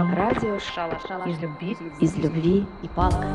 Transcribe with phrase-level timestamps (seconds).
[0.00, 0.14] FM.
[0.14, 1.02] Радио Шалаш.
[1.26, 3.26] из любви, из любви и палка.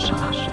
[0.00, 0.48] Шалаш.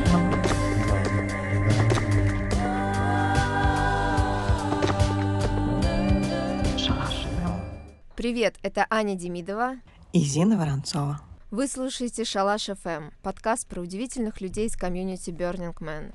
[8.15, 9.75] Привет, это Аня Демидова.
[10.11, 11.21] И Зина Воронцова.
[11.51, 16.13] Вы слушаете Шалаш FM, подкаст про удивительных людей из комьюнити Burning Man.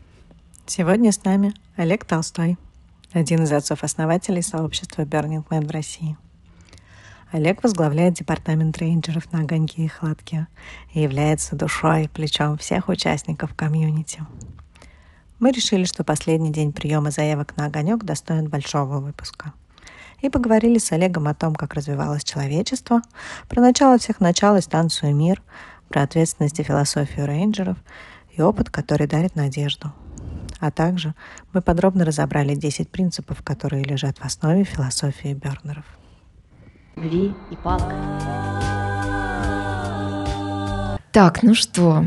[0.67, 2.59] Сегодня с нами Олег Толстой,
[3.13, 6.17] один из отцов-основателей сообщества Burning Man в России.
[7.31, 10.47] Олег возглавляет департамент рейнджеров на огоньке и хладке
[10.95, 14.23] и является душой и плечом всех участников комьюнити.
[15.39, 19.53] Мы решили, что последний день приема заявок на огонек достоин большого выпуска.
[20.23, 23.03] И поговорили с Олегом о том, как развивалось человечество,
[23.49, 25.43] про начало всех начал и станцию «Мир»,
[25.91, 27.77] про ответственность и философию рейнджеров
[28.37, 29.93] и опыт, который дарит надежду.
[30.61, 31.15] А также
[31.53, 35.85] мы подробно разобрали 10 принципов, которые лежат в основе философии Бернеров.
[36.99, 37.95] Любви и палка.
[41.13, 42.05] Так, ну что,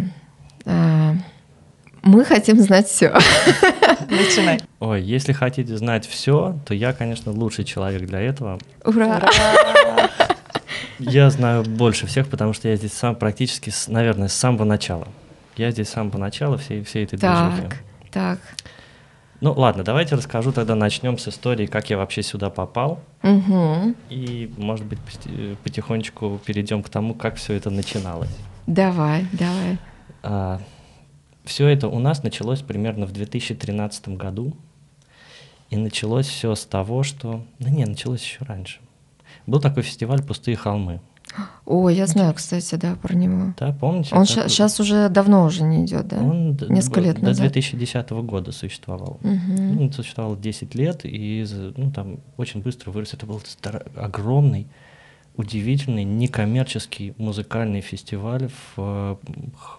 [0.66, 1.14] э,
[2.02, 3.18] мы хотим знать все.
[4.10, 4.60] Начинай.
[4.80, 8.60] Ой, если хотите знать все, то я, конечно, лучший человек для этого.
[8.84, 9.22] Ура!
[11.00, 15.08] Я знаю больше всех, потому что я здесь сам практически, наверное, с самого начала.
[15.56, 17.62] Я здесь с самого начала всей, всей этой движухи.
[17.62, 17.78] Так,
[18.12, 18.40] так.
[19.42, 23.00] Ну ладно, давайте расскажу тогда, начнем с истории, как я вообще сюда попал.
[23.24, 23.96] Угу.
[24.12, 28.30] И, может быть, пос- потихонечку перейдем к тому, как все это начиналось.
[28.68, 30.60] Давай, давай.
[31.44, 34.54] все это у нас началось примерно в 2013 году.
[35.72, 37.44] И началось все с того, что...
[37.58, 38.80] Да не, началось еще раньше.
[39.48, 41.00] Был такой фестиваль «Пустые холмы».
[41.66, 43.54] О, я знаю, кстати, да, про него.
[43.58, 44.14] Да, помните?
[44.16, 46.18] Он сейчас уже давно уже не идет, да?
[46.18, 47.44] Он Несколько лет до назад.
[47.44, 49.20] 2010 года существовал.
[49.24, 51.46] Ну, Он существовал 10 лет, и
[51.78, 53.14] ну, там очень быстро вырос.
[53.14, 53.42] Это был
[53.96, 54.68] огромный,
[55.38, 59.18] удивительный, некоммерческий музыкальный фестиваль в,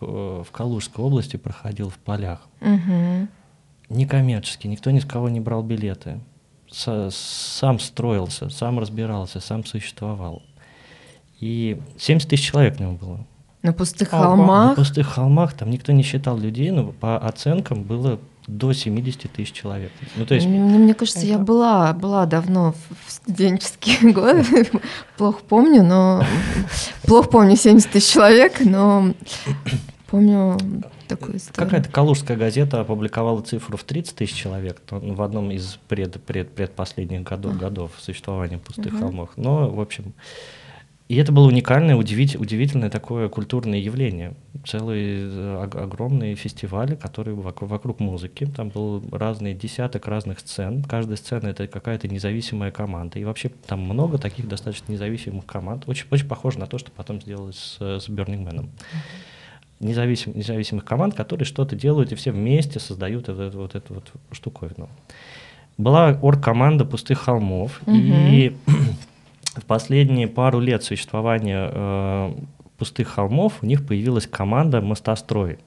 [0.00, 2.40] э, в Калужской области проходил в полях.
[2.60, 3.28] Мгм.
[3.90, 6.20] Некоммерческий, никто ни с кого не брал билеты.
[6.70, 10.42] Са- сам строился, сам разбирался, сам существовал.
[11.42, 13.26] И 70 тысяч человек на нем было.
[13.62, 14.22] На пустых Ого.
[14.22, 14.76] На холмах.
[14.76, 19.90] пустых холмах там никто не считал людей, но по оценкам было до 70 тысяч человек.
[20.14, 22.74] Ну, то есть, Мне, мне- кажется, я была, была давно
[23.06, 24.68] в, студенческие годы.
[25.16, 26.24] Плохо помню, но
[27.06, 29.12] плохо помню 70 тысяч человек, но
[30.08, 30.58] помню
[31.08, 31.54] такую историю.
[31.68, 36.54] какая-то калужская газета опубликовала цифру в 30 тысяч человек то- в одном из пред, пред,
[36.54, 39.30] предпоследних годов, годов существования пустых холмов.
[39.36, 40.12] Но, в общем,
[41.12, 44.32] и это было уникальное, удивить- удивительное такое культурное явление.
[44.64, 48.46] Целый э, ог- огромный фестиваль, который вокруг, вокруг музыки.
[48.46, 50.82] Там был разный десяток разных сцен.
[50.82, 53.18] Каждая сцена это какая-то независимая команда.
[53.18, 55.84] И вообще там много таких достаточно независимых команд.
[55.86, 58.70] Очень, очень похоже на то, что потом сделалось с, с Burning Man.
[59.80, 64.12] Независим, независимых команд, которые что-то делают, и все вместе создают вот эту вот, эту вот
[64.30, 64.88] штуковину.
[65.76, 68.56] Была оргкоманда «Пустых холмов», и
[69.56, 72.34] в последние пару лет существования э,
[72.78, 75.58] «Пустых холмов» у них появилась команда «Мостострой».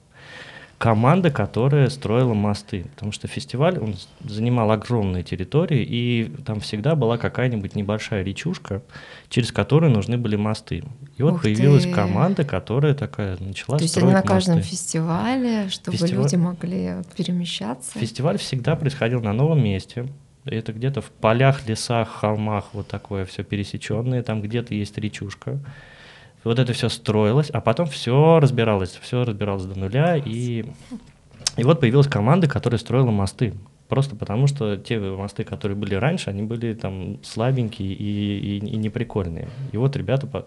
[0.78, 2.84] Команда, которая строила мосты.
[2.94, 8.82] Потому что фестиваль, он занимал огромные территории, и там всегда была какая-нибудь небольшая речушка,
[9.30, 10.84] через которую нужны были мосты.
[11.16, 11.92] И вот Ух появилась ты.
[11.92, 14.70] команда, которая такая начала То есть строить они на каждом мосты.
[14.70, 17.98] фестивале, чтобы Фестиваль- люди могли перемещаться.
[17.98, 20.06] Фестиваль всегда происходил на новом месте.
[20.46, 25.58] Это где-то в полях, лесах, холмах, вот такое все пересеченное, там где-то есть речушка.
[26.44, 30.64] Вот это все строилось, а потом все разбиралось, все разбиралось до нуля, и,
[31.56, 33.54] и вот появилась команда, которая строила мосты.
[33.88, 38.76] Просто потому, что те мосты, которые были раньше, они были там слабенькие и, и, и
[38.76, 39.48] неприкольные.
[39.72, 40.44] И вот ребята, по-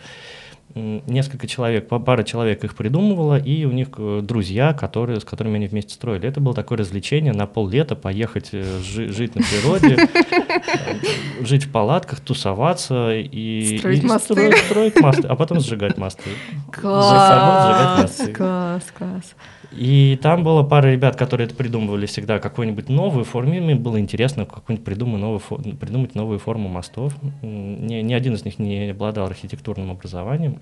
[0.76, 5.68] несколько человек, пара человек их придумывала, и у них э, друзья, которые, с которыми они
[5.68, 6.28] вместе строили.
[6.30, 11.72] Это было такое развлечение на поллета поехать э, жи- жить на природе, э, жить в
[11.72, 14.34] палатках, тусоваться и Строить и мосты.
[14.34, 16.30] строить, строить мосты, а потом сжигать мосты.
[16.72, 19.36] Класс, класс, класс.
[19.72, 23.54] И там было пара ребят, которые это придумывали всегда, какую-нибудь новую форму.
[23.54, 25.42] Им было интересно какую-нибудь придумать новую,
[25.76, 27.14] придумать новую форму мостов.
[27.42, 30.60] Ни, ни один из них не обладал архитектурным образованием.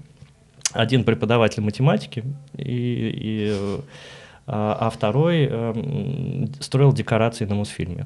[0.74, 2.26] Один преподаватель математики,
[2.58, 3.80] и, и, э,
[4.48, 8.06] а, а второй эм, строил декорации на Мосфильме.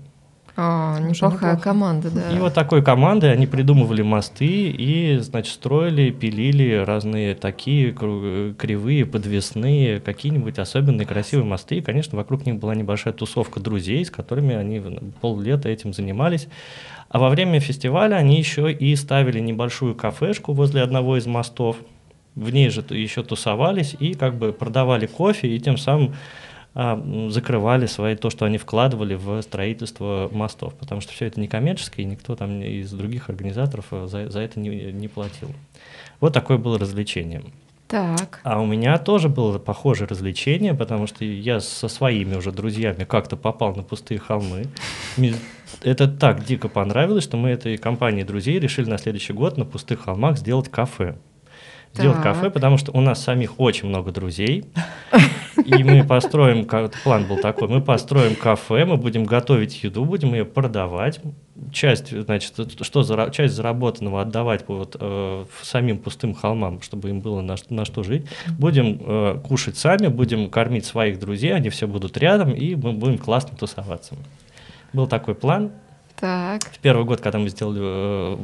[0.58, 1.58] А, неплохая неплохо.
[1.64, 2.36] команда, да.
[2.36, 10.00] И вот такой командой они придумывали мосты и, значит, строили, пилили разные такие кривые, подвесные,
[10.00, 11.76] какие-нибудь особенные красивые мосты.
[11.78, 16.48] И, конечно, вокруг них была небольшая тусовка друзей, с которыми они в- поллета этим занимались.
[17.10, 21.78] А во время фестиваля они еще и ставили небольшую кафешку возле одного из мостов.
[22.36, 26.14] В ней же еще тусовались и как бы продавали кофе, и тем самым
[26.74, 32.10] закрывали свои, то, что они вкладывали в строительство мостов, потому что все это некоммерческое, и
[32.10, 35.50] никто там из других организаторов э, за, за это не, не платил.
[36.22, 37.44] Вот такое было развлечение.
[37.92, 38.40] Так.
[38.44, 43.36] А у меня тоже было похожее развлечение, потому что я со своими уже друзьями как-то
[43.36, 44.68] попал на пустые холмы.
[45.82, 50.06] Это так дико понравилось, что мы этой компанией друзей решили на следующий год на пустых
[50.06, 51.18] холмах сделать кафе.
[51.94, 52.36] Сделать Так.
[52.36, 54.66] кафе, потому что у нас самих очень много друзей.
[55.66, 56.66] И мы построим,
[57.04, 61.20] план был такой, мы построим кафе, мы будем готовить еду, будем ее продавать.
[61.72, 67.42] Часть, значит, что зара- часть заработанного отдавать вот, э, самим пустым холмам, чтобы им было
[67.42, 68.26] на, на что жить.
[68.58, 73.18] Будем э, кушать сами, будем кормить своих друзей, они все будут рядом, и мы будем
[73.18, 74.16] классно тусоваться.
[74.94, 75.72] Был такой план.
[76.22, 76.64] Так.
[76.66, 78.38] В первый год, когда мы сделали э,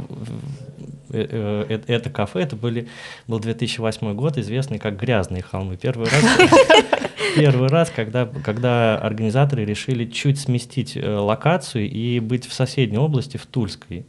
[1.11, 2.87] э, э, это кафе, это были,
[3.27, 5.77] был 2008 год, известный как «Грязные холмы».
[5.77, 6.23] Первый раз,
[7.35, 13.45] первый раз когда, когда организаторы решили чуть сместить локацию и быть в соседней области, в
[13.45, 14.07] Тульской.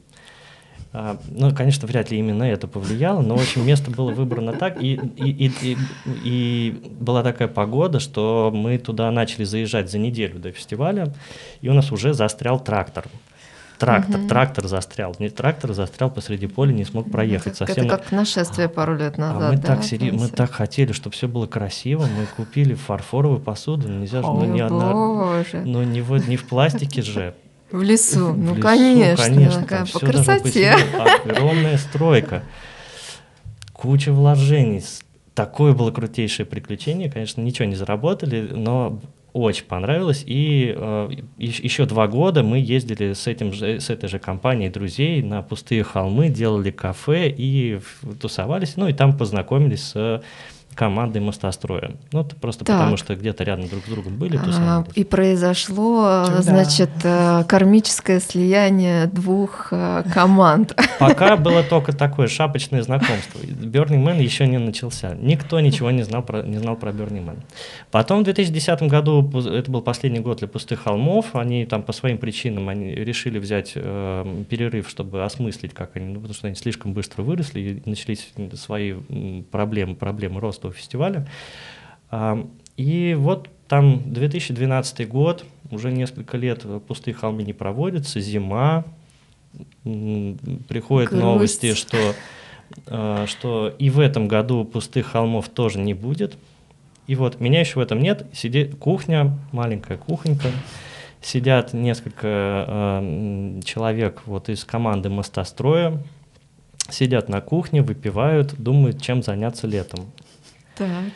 [0.95, 4.83] А, ну, конечно, вряд ли именно это повлияло, но, в общем, место было выбрано так,
[4.83, 5.77] и, и, и, и,
[6.25, 11.13] и была такая погода, что мы туда начали заезжать за неделю до фестиваля,
[11.61, 13.05] и у нас уже застрял трактор.
[13.79, 14.29] Трактор, Мгм.
[14.29, 15.15] трактор застрял.
[15.21, 17.55] Не трактор застрял посреди поля, не смог проехать.
[17.55, 19.63] Это, Совсем это как нашествие пару лет назад, а мы, да?
[19.77, 22.03] так, сери- мы так хотели, чтобы все было красиво.
[22.03, 23.89] Мы купили фарфоровую посуду.
[23.89, 25.63] ну, Нельзя же, ну, Ой, не одна, боже.
[25.65, 27.35] ну не, вот, не в пластике же.
[27.71, 30.75] В лесу, В ну лесу, конечно, конечно, такая по красоте.
[31.25, 32.43] Огромная стройка,
[33.73, 34.83] куча вложений.
[35.35, 37.11] Такое было крутейшее приключение.
[37.11, 38.99] Конечно, ничего не заработали, но
[39.43, 40.23] очень понравилось.
[40.27, 44.71] И э, ещ- еще два года мы ездили с, этим же, с этой же компанией
[44.71, 47.81] друзей на пустые холмы, делали кафе и
[48.21, 48.77] тусовались.
[48.77, 50.23] Ну и там познакомились с
[50.75, 51.93] командой мостостроя.
[52.13, 52.77] Ну, это просто Так.
[52.79, 54.85] потому, что где-то рядом друг с другом были, А.
[54.95, 56.43] И произошло, Да.
[56.43, 60.77] значит, э, кармическое слияние двух э, команд.
[61.01, 63.39] Пока было только такое шапочное знакомство.
[63.41, 65.15] Burning Man еще не начался.
[65.15, 67.39] Никто ничего не знал про, не знал про Burning Man.
[67.91, 72.19] Потом в 2010 году, это был последний год для пустых холмов, они там по своим
[72.19, 76.93] причинам они решили взять э, перерыв, чтобы осмыслить, как они, ну, потому что они слишком
[76.93, 78.95] быстро выросли и начались свои
[79.51, 81.29] проблемы, проблемы роста у фестиваля.
[82.11, 82.45] А,
[82.77, 88.85] И вот там 2012 год, уже несколько лет пустые холмы не проводятся, зима,
[89.85, 91.23] приходят Грусть.
[91.25, 92.15] новости, что,
[92.87, 96.37] э, что и в этом году пустых холмов тоже не будет.
[97.07, 98.27] И вот меня еще в этом нет.
[98.33, 100.49] Сидит кухня, маленькая кухонька.
[101.21, 102.27] Сидят несколько
[102.69, 106.01] э, м, человек вот из команды мостостроя.
[106.91, 110.07] Сидят на кухне, выпивают, думают, чем заняться летом.
[110.79, 111.13] Так.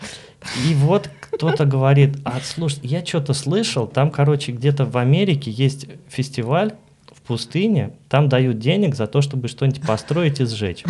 [0.69, 5.87] И вот кто-то говорит, а слушай, я что-то слышал, там, короче, где-то в Америке есть
[6.09, 6.73] фестиваль
[7.07, 10.85] в пустыне, там дают денег за то, чтобы что-нибудь построить и сжечь.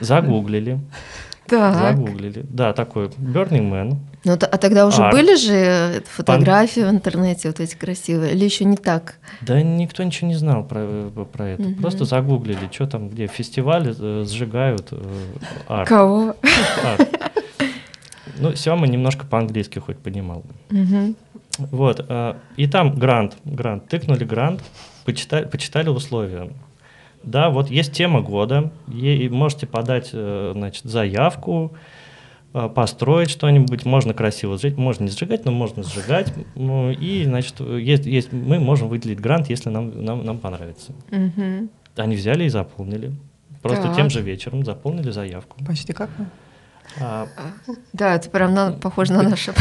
[0.00, 0.80] Загуглили,
[1.46, 1.74] Так.
[1.74, 2.46] загуглили.
[2.48, 3.96] Да, такой Burning Man.
[4.24, 5.10] Ну, а тогда уже А.
[5.10, 9.14] были же э, фотографии в интернете вот эти красивые, или еще не так?
[9.40, 11.62] Да никто ничего не знал про, э, про это.
[11.62, 11.80] Мгм.
[11.80, 15.02] Просто загуглили, что там, где фестивали э, сжигают э,
[15.68, 15.88] арт.
[15.88, 16.36] Кого?
[16.84, 17.08] арт.
[18.38, 20.44] Ну, Сема немножко по-английски хоть понимал.
[20.70, 21.16] Мгм.
[21.58, 24.62] Вот, э, и там грант, грант, тыкнули грант,
[25.04, 26.50] почитали, почитали условия.
[27.22, 31.72] Да, вот есть тема года, е- и можете подать, э, значит, заявку,
[32.52, 38.06] построить что-нибудь, можно красиво сжечь, можно не сжигать, но можно сжигать, ну, и, значит, есть,
[38.06, 40.92] есть, мы можем выделить грант, если нам, нам, нам понравится.
[41.10, 41.70] Мгм.
[41.96, 43.12] Они взяли и заполнили.
[43.62, 43.96] Просто Так.
[43.96, 45.56] тем же вечером заполнили заявку.
[45.64, 46.26] Почти как мы.
[47.00, 47.28] А,
[47.92, 49.52] Да, это прям на- похоже на наше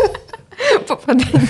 [0.88, 1.48] попадание.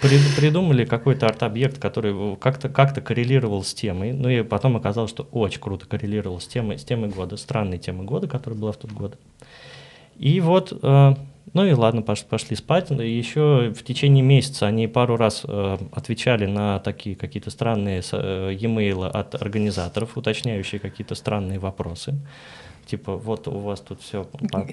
[0.00, 4.12] При- придумали какой-то арт-объект, который как-то как коррелировал с темой.
[4.12, 8.06] Ну и потом оказалось, что очень круто коррелировал с темой, с темой года, странной темой
[8.06, 9.18] года, которая была в тот год.
[10.18, 11.14] И вот, э,
[11.52, 12.90] ну и ладно, пош- пошли спать.
[12.90, 18.52] И еще в течение месяца они пару раз э, отвечали на такие какие-то странные э,
[18.54, 22.14] e-mail от организаторов, уточняющие какие-то странные вопросы.
[22.86, 24.24] Типа, вот у вас тут все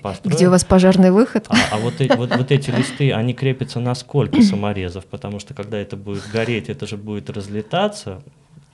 [0.02, 0.36] построено.
[0.36, 1.46] Где у вас пожарный выход?
[1.50, 5.06] А, а вот, вот, вот эти листы, они крепятся на сколько саморезов?
[5.06, 8.22] Потому что когда это будет гореть, это же будет разлетаться.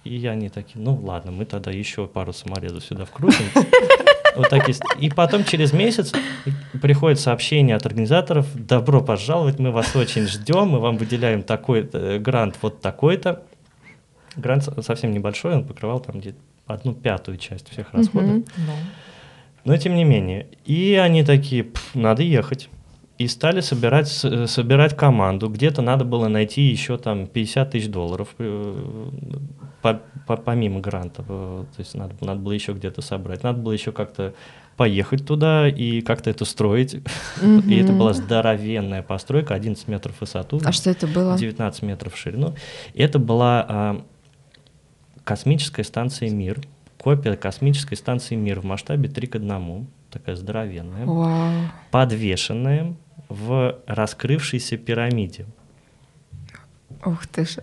[0.03, 3.45] И они такие, ну ладно, мы тогда еще пару саморезов сюда вкрутим.
[4.35, 4.81] Вот так есть.
[4.99, 6.11] И потом через месяц
[6.81, 12.17] приходит сообщение от организаторов, добро пожаловать, мы вас очень ждем, мы вам выделяем такой э,
[12.17, 13.43] грант вот такой-то.
[14.35, 18.29] Грант со- совсем небольшой, он покрывал там где-то одну пятую часть всех расходов.
[18.29, 18.45] Мгм.
[19.65, 20.47] Но тем не менее.
[20.65, 22.69] И они такие, «Пф, надо ехать.
[23.17, 25.47] И стали собирать, э, собирать команду.
[25.47, 29.09] Где-то надо было найти еще там 50 тысяч долларов э,
[29.81, 31.25] по- по- помимо грантов.
[31.29, 33.43] э, То есть надо, надо было еще где-то собрать.
[33.43, 34.33] Надо было еще как-то
[34.75, 36.95] поехать туда и как-то это строить.
[37.67, 40.59] И это была здоровенная постройка, 11 метров в высоту.
[40.65, 41.37] А что это было?
[41.37, 42.55] 19 метров в ширину.
[42.95, 44.01] Это была а,
[45.23, 46.61] космическая станция «Мир»,
[47.03, 51.51] копия космической станции «Мир» в масштабе 3 к 1, такая здоровенная, Вау.
[51.91, 52.93] подвешенная
[53.29, 55.45] в раскрывшейся пирамиде.
[57.05, 57.57] Ух ты ж.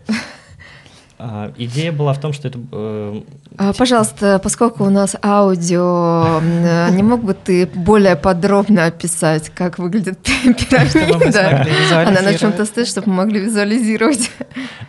[1.22, 2.58] А, идея была в том, что это...
[2.72, 3.20] э,
[3.58, 9.78] А, пожалуйста, поскольку у нас аудио, э, не мог бы ты более подробно описать, как
[9.78, 12.08] выглядит пирамида?
[12.08, 14.30] Она на чем-то стоит, чтобы мы могли визуализировать.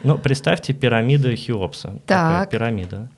[0.03, 1.99] Ну, представьте пирамиду Хеопса.
[2.05, 2.49] Такая Так.
[2.49, 3.09] пирамида.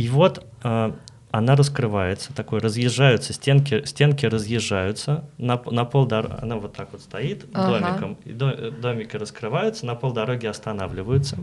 [0.00, 0.92] И вот э,
[1.30, 7.44] она раскрывается, такой разъезжаются, стенки, стенки разъезжаются, на, на полдороги, она вот так вот стоит
[7.52, 7.78] Ага.
[7.80, 11.36] домиком, и до- э, домики раскрываются, на полдороги останавливаются.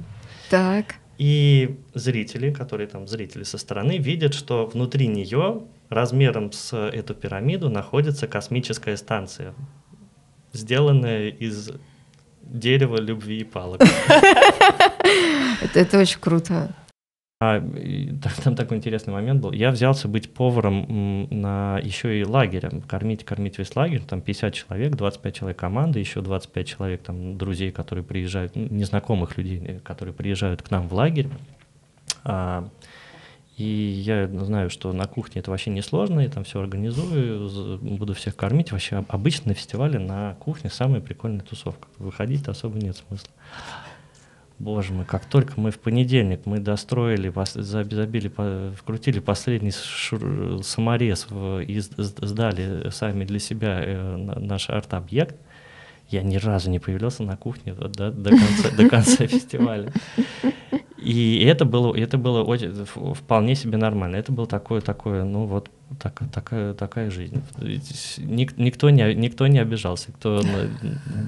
[0.49, 0.95] Так.
[1.19, 7.69] И зрители, которые там, зрители со стороны, видят, что внутри нее размером с эту пирамиду
[7.69, 9.53] находится космическая станция,
[10.51, 11.69] сделанная из
[12.41, 13.81] дерева любви и палок.
[15.75, 16.73] Это очень круто.
[17.39, 17.61] А,
[18.43, 19.51] там такой интересный момент был.
[19.51, 24.01] Я взялся быть поваром на еще и лагерем, кормить, кормить весь лагерь.
[24.01, 29.37] Там 50 человек, 25 человек команды, еще 25 человек там друзей, которые приезжают, ну, незнакомых
[29.37, 31.27] людей, э, которые приезжают к нам в лагерь.
[32.23, 32.67] А,
[33.55, 38.35] и я знаю, что на кухне это вообще несложно, я там все организую, буду всех
[38.35, 38.71] кормить.
[38.71, 41.87] Вообще об- обычно на фестивале на кухне самая прикольная тусовка.
[41.99, 43.29] Выходить особо нет смысла.
[44.59, 49.69] Боже мой, как только мы в понедельник мы достроили, пос- заби- забили, по- вкрутили последний
[49.71, 55.35] шур- саморез в- и сдали сами для себя э, на- наш арт-объект,
[56.09, 59.91] я ни разу не появлялся на кухне до- до конца, до конца фестиваля.
[61.07, 62.85] И это было, это было очень,
[63.15, 64.17] вполне себе нормально.
[64.17, 65.69] Это было такое, такое, ну вот
[66.01, 67.41] так, такая, такая жизнь.
[68.17, 70.41] Ник- никто, не, никто не обижался, кто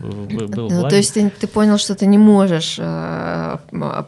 [0.01, 3.57] был в Ну, то есть ты, ты понял, что ты не можешь э,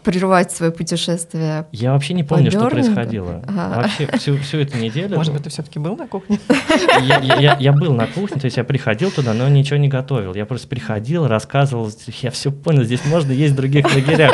[0.04, 1.68] прервать свое путешествие.
[1.72, 3.42] Я вообще не помню, что происходило.
[3.48, 3.82] Ага.
[3.82, 5.16] Вообще всю, всю эту неделю.
[5.16, 6.38] Может быть, ты все-таки был на кухне?
[7.02, 9.88] я, я- я- я был на кухне, то есть я приходил туда, но ничего не
[9.88, 10.36] готовил.
[10.36, 11.90] Я просто приходил, рассказывал,
[12.22, 14.34] я все понял, здесь можно есть в других лагерях.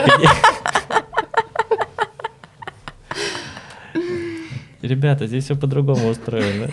[4.88, 6.70] Ребята, здесь все по-другому устроено.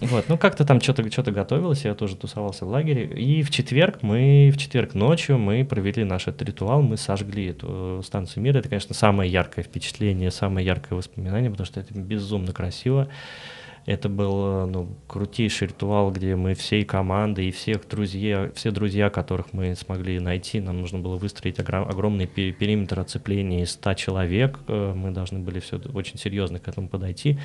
[0.00, 3.04] Вот, ну как-то там что-то что готовилось, я тоже тусовался в лагере.
[3.04, 7.98] И в четверг мы, в четверг ночью мы провели наш этот ритуал, мы сожгли эту
[7.98, 8.58] э, станцию мира.
[8.58, 13.08] Это, конечно, самое яркое впечатление, самое яркое воспоминание, потому что это безумно красиво.
[13.88, 19.08] Это был э, ну, крутейший ритуал, где мы всей командой и всех друзей, все друзья,
[19.08, 23.94] которых мы смогли найти, нам нужно было выстроить огром- огромный пе- периметр оцепления из 100
[23.94, 24.58] человек.
[24.68, 27.38] Э, Мы должны были все очень серьезно к этому подойти.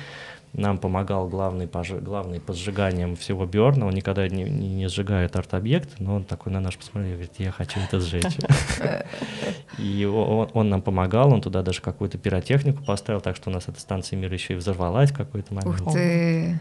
[0.54, 3.86] Нам помогал главный, пож- главный по сжиганиям всего Берна.
[3.86, 7.32] Он никогда не, не, не сжигает арт-объект, но он такой на наш посмотрел и говорит,
[7.38, 8.36] я хочу это сжечь.
[9.78, 13.64] И он, он нам помогал, он туда даже какую-то пиротехнику поставил, так что у нас
[13.66, 15.80] эта станция мира еще и взорвалась в какой-то момент.
[15.80, 16.60] Ух ты.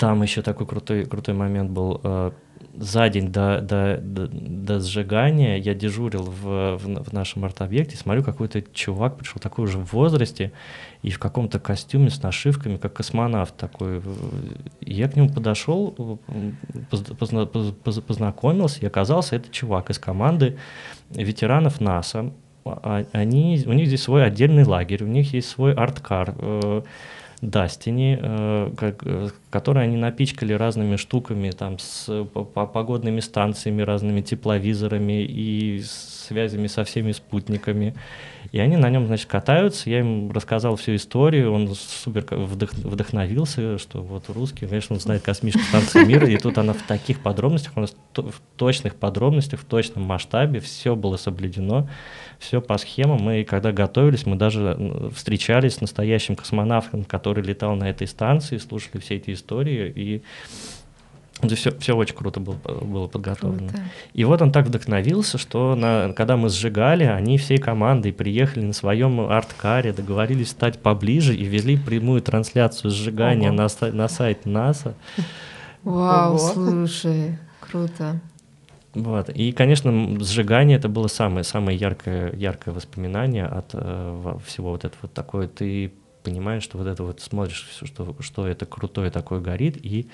[0.00, 2.00] Там еще такой крутой, крутой момент был.
[2.02, 2.30] э,
[2.78, 8.22] За день до, до, до, до сжигания я дежурил в, в, в нашем арт-объекте, смотрю,
[8.22, 10.52] какой-то чувак пришел такой уже в возрасте
[11.02, 14.00] и в каком-то костюме с нашивками, как космонавт такой.
[14.80, 16.18] Я к нему подошел,
[17.18, 20.56] позна- поз- поз- познакомился, и оказался это чувак из команды
[21.10, 22.32] ветеранов НАСА.
[22.64, 26.34] А- Они, у них здесь свой отдельный лагерь, у них есть свой арт-кар.
[26.38, 26.82] э,
[27.40, 35.24] Дастини, э, как, э, которые они напичкали разными штуками, там, с погодными станциями, разными тепловизорами
[35.24, 37.94] и связями со всеми спутниками.
[38.52, 39.88] И они на нем, значит, катаются.
[39.88, 45.22] Я им рассказал всю историю, он супер вдох, вдохновился, что вот русский, конечно, он знает
[45.22, 49.64] космическую станцию мира, и тут она в таких подробностях, у нас в точных подробностях, в
[49.64, 51.88] точном масштабе, все было соблюдено,
[52.40, 53.20] все по схемам.
[53.20, 54.76] Мы, когда готовились, мы даже
[55.14, 60.22] встречались с настоящим космонавтом, который летал на этой станции, слушали все эти истории, и
[61.54, 63.68] все, все очень круто было, было подготовлено.
[63.68, 63.84] Круто.
[64.14, 68.72] И вот он так вдохновился, что на, когда мы сжигали, они всей командой приехали на
[68.72, 74.94] своем арт-каре, договорились стать поближе и везли прямую трансляцию сжигания на, на сайт НАСА.
[75.82, 76.38] Вау, Ого.
[76.38, 78.20] слушай, круто.
[78.94, 79.28] Вот.
[79.30, 85.02] И, конечно, сжигание это было самое, самое яркое, яркое воспоминание от э, всего вот этого
[85.02, 85.46] вот такое.
[85.46, 85.92] Ты
[86.24, 90.08] понимаешь, что вот это вот смотришь, что, что это крутое такое горит, и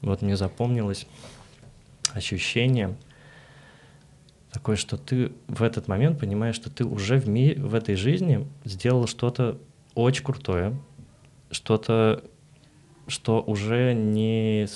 [0.00, 1.06] вот мне запомнилось
[2.12, 2.96] ощущение
[4.52, 8.46] такое, что ты в этот момент понимаешь, что ты уже в, ми- в этой жизни
[8.64, 9.58] сделал что-то
[9.94, 10.76] очень крутое,
[11.50, 12.24] что-то,
[13.08, 14.66] что уже не.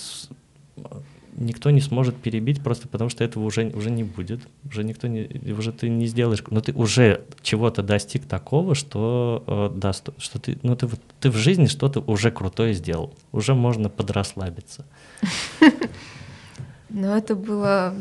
[1.39, 5.29] Никто не сможет перебить просто потому, что этого уже, уже не будет, уже никто не,
[5.53, 10.59] уже ты не сделаешь, но ты уже чего-то достиг такого, что э, даст, что ты,
[10.63, 10.89] ну ты,
[11.21, 14.85] ты в жизни что-то уже крутое сделал, уже можно подрасслабиться.
[16.91, 17.95] Но это было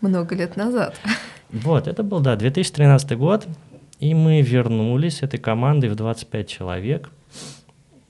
[0.00, 0.98] много лет назад.
[1.52, 3.48] Вот, это был, да, 2013 год,
[3.98, 7.10] и мы вернулись этой командой в 25 человек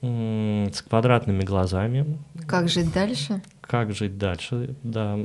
[0.03, 2.19] с квадратными глазами.
[2.45, 3.41] Как жить дальше?
[3.71, 5.17] Как жить дальше, да.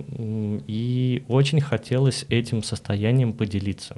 [0.68, 3.96] И очень хотелось этим состоянием поделиться.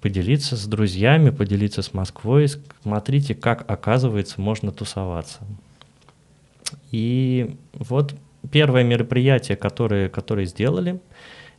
[0.00, 2.48] Поделиться с друзьями, поделиться с Москвой.
[2.82, 5.38] Смотрите, как, оказывается, можно тусоваться.
[6.90, 8.16] И вот
[8.50, 11.00] первое мероприятие, которое, которое сделали,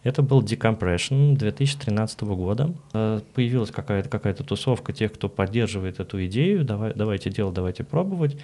[0.04, 2.74] это был Decompression 2013 года.
[2.94, 8.36] Э, появилась какая-то какая тусовка тех, кто поддерживает эту идею, давай, давайте делать, давайте пробовать.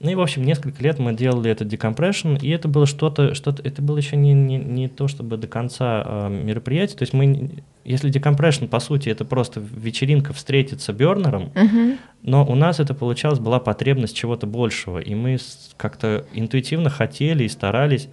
[0.00, 3.62] Ну и, в общем, несколько лет мы делали этот decompression, и это было что-то, что-то
[3.62, 6.98] это было еще не, не, не то, чтобы до конца э, мероприятие.
[6.98, 11.98] То есть мы, если decompression, по сути, это просто вечеринка встретиться бернером, uh-huh.
[12.22, 15.38] но у нас это получалось, была потребность чего-то большего, и мы
[15.76, 18.08] как-то интуитивно хотели и старались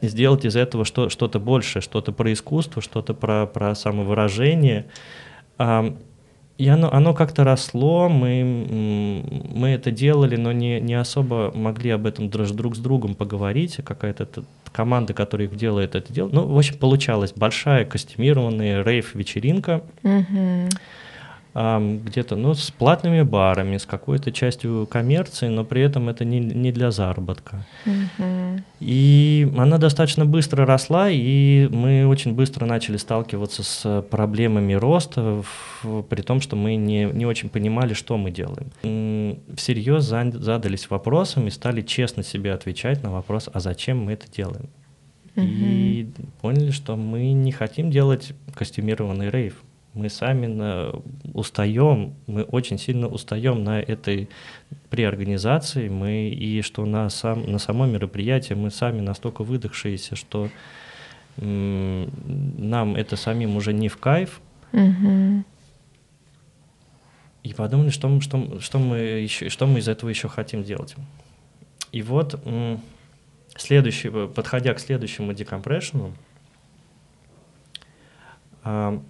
[0.00, 4.86] сделать из этого что, что-то большее, что-то про искусство, что-то про, про самовыражение.
[6.60, 9.24] И оно, оно как-то росло, мы,
[9.54, 13.78] мы это делали, но не, не особо могли об этом друг, друг с другом поговорить.
[13.82, 14.28] Какая-то
[14.70, 16.28] команда, которая их делает, это дело.
[16.30, 19.82] Ну, в общем, получалась большая костюмированная рейв-вечеринка.
[20.02, 20.70] Mm-hmm
[21.52, 26.70] где-то ну, с платными барами, с какой-то частью коммерции, но при этом это не, не
[26.70, 27.66] для заработка.
[27.86, 28.62] Mm-hmm.
[28.78, 35.42] И она достаточно быстро росла, и мы очень быстро начали сталкиваться с проблемами роста,
[35.82, 38.70] в, при том, что мы не, не очень понимали, что мы делаем.
[39.56, 44.68] Всерьез задались вопросом и стали честно себе отвечать на вопрос, а зачем мы это делаем.
[45.34, 45.44] Mm-hmm.
[45.44, 46.08] И
[46.40, 50.92] поняли, что мы не хотим делать костюмированный рейв мы сами на,
[51.34, 54.28] устаем, мы очень сильно устаем на этой
[54.88, 60.48] при организации, мы и что на, сам, на само мероприятие мы сами настолько выдохшиеся, что
[61.36, 64.40] нам это самим уже не в кайф.
[67.42, 70.94] И подумали, что, что, что, мы еще, что мы из этого еще хотим делать.
[71.90, 72.38] И вот,
[73.56, 76.12] следующий, подходя к следующему декомпрессиону,
[78.62, 79.02] а,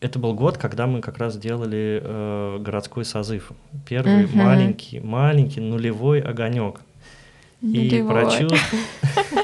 [0.00, 3.52] это был год, когда мы как раз делали э, городской созыв.
[3.86, 4.36] Первый угу.
[4.38, 6.80] маленький, маленький нулевой огонек.
[7.60, 8.60] И прочувствовали.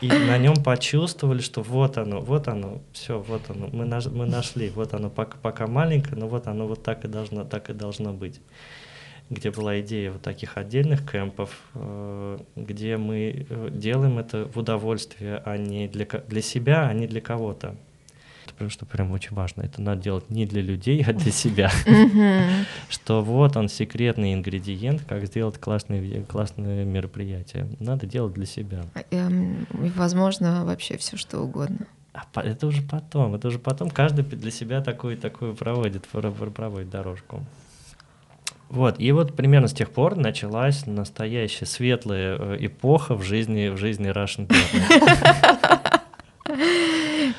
[0.00, 4.26] И на нем почувствовали, что вот оно, вот оно, все, вот оно, мы, наш, мы
[4.26, 7.72] нашли, вот оно пока, пока маленькое, но вот оно вот так и должно, так и
[7.72, 8.40] должно быть.
[9.30, 15.40] Где была идея вот таких отдельных кемпов, э, где мы э, делаем это в удовольствие,
[15.44, 17.76] а не для, для себя, а не для кого-то
[18.46, 19.62] потому что прям очень важно.
[19.62, 21.70] Это надо делать не для людей, а для себя.
[22.88, 27.68] Что вот он секретный ингредиент, как сделать классное, классное мероприятие.
[27.80, 28.82] Надо делать для себя.
[28.94, 31.86] А, эм, возможно, вообще все что угодно.
[32.12, 37.44] А это уже потом, это уже потом каждый для себя такую такую проводит, проводит дорожку.
[38.68, 43.76] Вот, и вот примерно с тех пор началась настоящая светлая э, эпоха в жизни, в
[43.76, 44.50] жизни Russian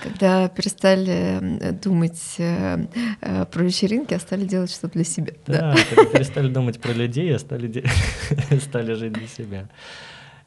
[0.03, 1.39] когда перестали
[1.83, 2.85] думать э,
[3.21, 5.33] э, про вечеринки, а стали делать что для себя.
[5.47, 7.85] Да, когда перестали думать про людей, а стали, де-
[8.61, 9.65] стали жить для себя.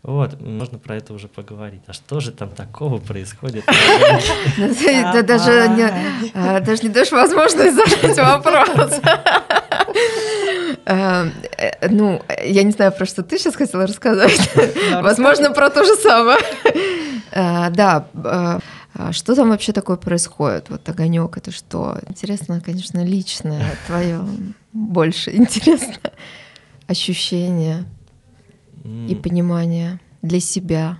[0.02, 1.80] Вот, можно про это уже поговорить.
[1.88, 3.64] А что же там такого происходит?
[4.56, 5.90] Да даже не,
[6.34, 9.00] а, даешь возможность задать вопрос.
[10.84, 11.30] Э,
[11.90, 14.50] Ну, я не знаю, про что ты сейчас хотела рассказать.
[15.02, 16.38] Возможно, про то же самое.
[17.32, 18.06] Да,
[19.12, 20.70] что там вообще такое происходит?
[20.70, 21.98] Вот огонек это что?
[22.08, 24.24] Интересно, конечно, личное твое
[24.72, 26.12] больше интересно.
[26.86, 27.84] Ощущение
[28.84, 30.98] и понимание для себя.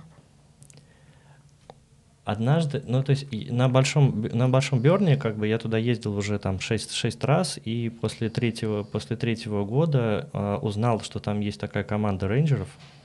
[2.25, 6.39] Однажды, ну то есть на большом, на большом Берне, как бы я туда ездил уже
[6.39, 11.57] там 6, шесть раз, и после третьего, после третьего года а, узнал, что там есть
[11.57, 12.96] такая команда рейнджеров, а,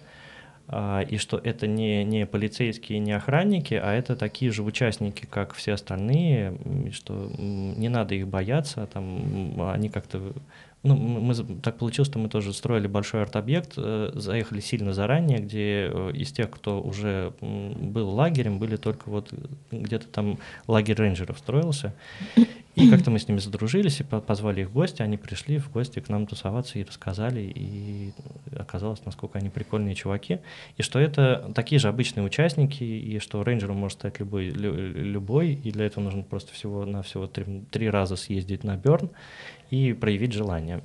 [0.69, 5.73] и что это не, не полицейские, не охранники, а это такие же участники, как все
[5.73, 6.57] остальные,
[6.93, 10.33] что не надо их бояться, там они как-то...
[10.85, 15.89] Ну, мы, так получилось, что мы тоже строили большой арт-объект, э, заехали сильно заранее, где
[15.89, 19.37] э, из тех, кто уже был лагерем, были только вот э,
[19.71, 21.95] где-то там лагерь рейнджеров строился.
[22.75, 25.71] И как-то мы с ними задружились и по- позвали их в гости, они пришли в
[25.71, 28.13] гости к нам тусоваться и рассказали, и
[28.59, 30.39] оказалось, насколько они прикольные чуваки,
[30.79, 35.53] и что это такие же обычные участники, и что рейнджером может стать любой, лю- любой,
[35.53, 39.11] и для этого нужно просто всего-навсего три, три раза съездить на Берн
[39.73, 40.83] и проявить желание.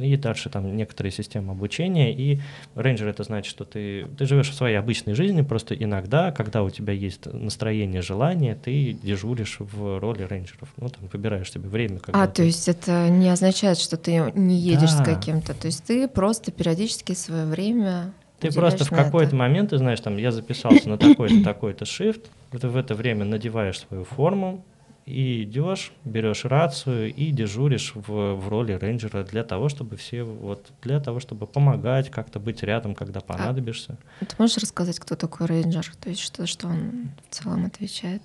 [0.00, 2.40] И дальше там некоторые системы обучения, и
[2.74, 6.70] рейнджер это значит, что ты, ты живешь в своей обычной жизни, просто иногда, когда у
[6.70, 10.68] тебя есть настроение, желание, ты дежуришь в роли рейнджеров.
[10.76, 12.00] Ну, там, выбираешь себе время.
[12.00, 15.04] Когда А, ты- то есть это не означает, что ты не едешь Да.
[15.04, 15.54] с каким-то.
[15.54, 20.16] То есть ты просто периодически свое время Ты просто в какой-то момент, ты знаешь, там,
[20.16, 22.24] я записался на такой-то, такой-то shift,
[22.58, 24.64] ты в это время надеваешь свою форму,
[25.10, 30.70] и идешь, берешь рацию и дежуришь в, в роли рейнджера для того, чтобы все вот
[30.82, 33.98] для того, чтобы помогать, как-то быть рядом, когда понадобишься.
[34.20, 35.92] Ты можешь рассказать, кто такой рейнджер?
[36.00, 38.22] То есть что, что он в целом отвечает?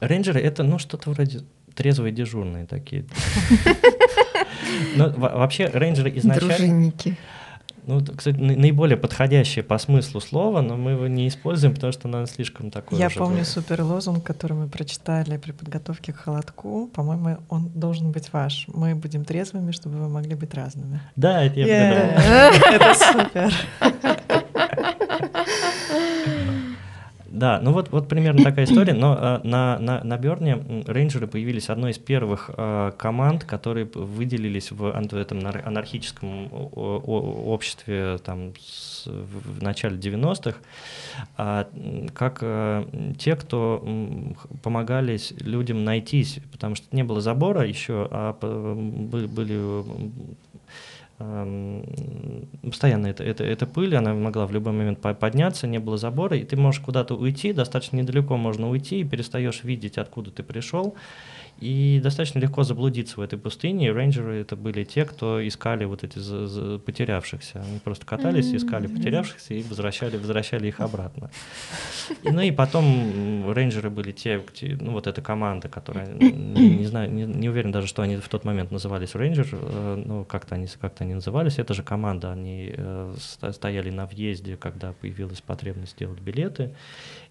[0.00, 1.40] Рейнджеры это ну что-то вроде
[1.74, 3.04] трезвые дежурные такие.
[4.96, 7.16] Вообще рейнджеры изначально, Дружинники.
[7.86, 12.08] Ну, кстати, на- наиболее подходящее по смыслу слова, но мы его не используем, потому что
[12.08, 12.98] оно слишком такое.
[12.98, 13.44] Я помню было.
[13.44, 16.88] супер лозунг, который мы прочитали при подготовке к холодку.
[16.94, 18.64] По-моему, он должен быть ваш.
[18.68, 21.00] Мы будем трезвыми, чтобы вы могли быть разными.
[21.16, 22.16] Да, это я Yeah.
[22.72, 23.52] Это супер.
[27.36, 31.68] Да, ну вот, вот примерно такая история, но э, на, на, на Берне рейнджеры появились
[31.68, 39.62] одной из первых э, команд, которые выделились в, этом нар- анархическом обществе там, с- в,
[39.62, 40.56] начале 90-х,
[41.36, 41.68] а,
[42.14, 42.86] как э,
[43.18, 43.84] те, кто
[44.62, 49.84] помогали людям найтись, потому что не было забора еще, а были, были
[51.18, 56.36] постоянно это, это, это пыль, она могла в любой момент по- подняться, не было забора,
[56.36, 60.94] и ты можешь куда-то уйти, достаточно недалеко можно уйти, и перестаешь видеть, откуда ты пришел,
[61.58, 63.86] и достаточно легко заблудиться в этой пустыне.
[63.88, 67.60] И рейнджеры это были те, кто искали вот эти за- за- потерявшихся.
[67.60, 71.30] Они просто катались, искали потерявшихся и возвращали, возвращали их обратно.
[72.22, 76.30] И, ну и потом рейнджеры были те, где- ну вот эта команда, которая, не,
[76.78, 80.24] не знаю, не, не уверен даже, что они в тот момент назывались рейнджер, э, ну
[80.24, 81.58] как-то они, как-то они назывались.
[81.58, 83.14] Это же команда, они э,
[83.52, 86.74] стояли на въезде, когда появилась потребность делать билеты.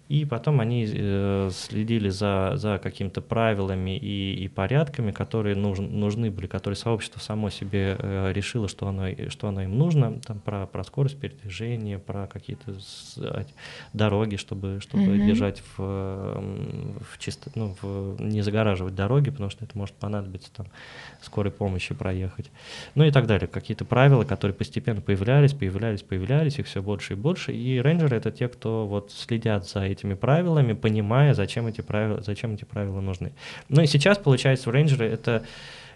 [0.08, 6.30] И потом они э, следили за, за какими-то правилами и, и порядками, которые нужен, нужны
[6.30, 10.68] были, которые сообщество само себе э, решило, что оно, что оно им нужно, там, про,
[10.68, 12.76] про скорость передвижения, про какие-то
[13.94, 15.26] дороги, чтобы, чтобы Мгм.
[15.26, 20.68] держать в, в чисто, ну, в, не загораживать дороги, потому что это может понадобиться там
[21.22, 22.52] скорой помощи проехать.
[22.94, 23.48] Ну и так далее.
[23.48, 27.54] Какие-то правила, которые постепенно появлялись, появлялись, появлялись, их все больше и больше.
[27.54, 32.54] И рейнджеры— это те, кто вот следят за этими правилами, понимая, зачем эти правила, зачем
[32.54, 33.34] эти правила нужны.
[33.70, 35.44] Ну и сейчас, получается, рейнджеры— это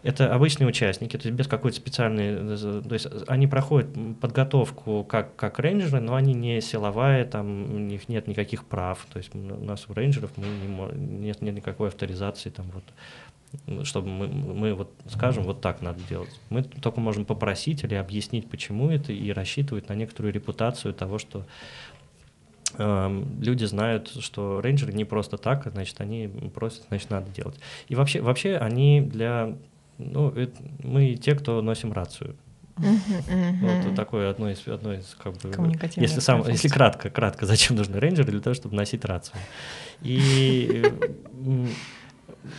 [0.02, 3.90] это обычные участники, то есть без какой-то специальной, э, то есть они проходят
[4.22, 9.18] подготовку как, как рейнджеры, но они не силовая, там у них нет никаких прав, то
[9.18, 14.28] есть у нас у рейнджеров мы не нет, нет никакой авторизации, там вот, чтобы мы,
[14.28, 16.30] мы вот скажем, вот так надо делать.
[16.50, 21.46] Мы только можем попросить или объяснить, почему это, и рассчитывать на некоторую репутацию того, что
[22.78, 27.60] люди знают, что рейнджеры не просто так, значит, они просят, значит, надо делать.
[27.88, 29.56] И вообще, вообще они для...
[29.98, 32.36] Ну, это- мы те, кто носим рацию.
[32.78, 35.52] Вот такое одно из, одно из как бы,
[35.98, 38.32] если, сам, если кратко, кратко, зачем нужны рейнджеры?
[38.32, 39.36] Для того, чтобы носить рацию.
[40.02, 40.84] И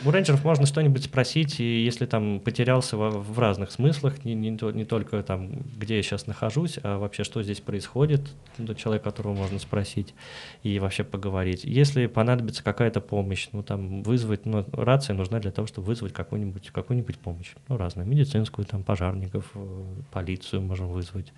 [0.05, 4.51] у рейнджеров можно что-нибудь спросить, и если там потерялся в, в разных смыслах, не, не,
[4.51, 8.21] не только там, где я сейчас нахожусь, а вообще, что здесь происходит,
[8.59, 10.15] ну, человек, которого можно спросить
[10.63, 11.65] и вообще поговорить.
[11.65, 16.71] Если понадобится какая-то помощь, ну, там, вызвать, ну, рация нужна для того, чтобы вызвать какую-нибудь
[16.71, 21.33] какую помощь, ну, разную, медицинскую, там, пожарников, э, полицию можем вызвать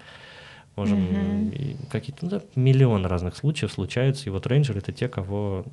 [0.76, 1.88] можем mm-hmm.
[1.90, 5.64] какие-то ну, да, миллион разных случаев случаются, и вот рейнджеры это те, кого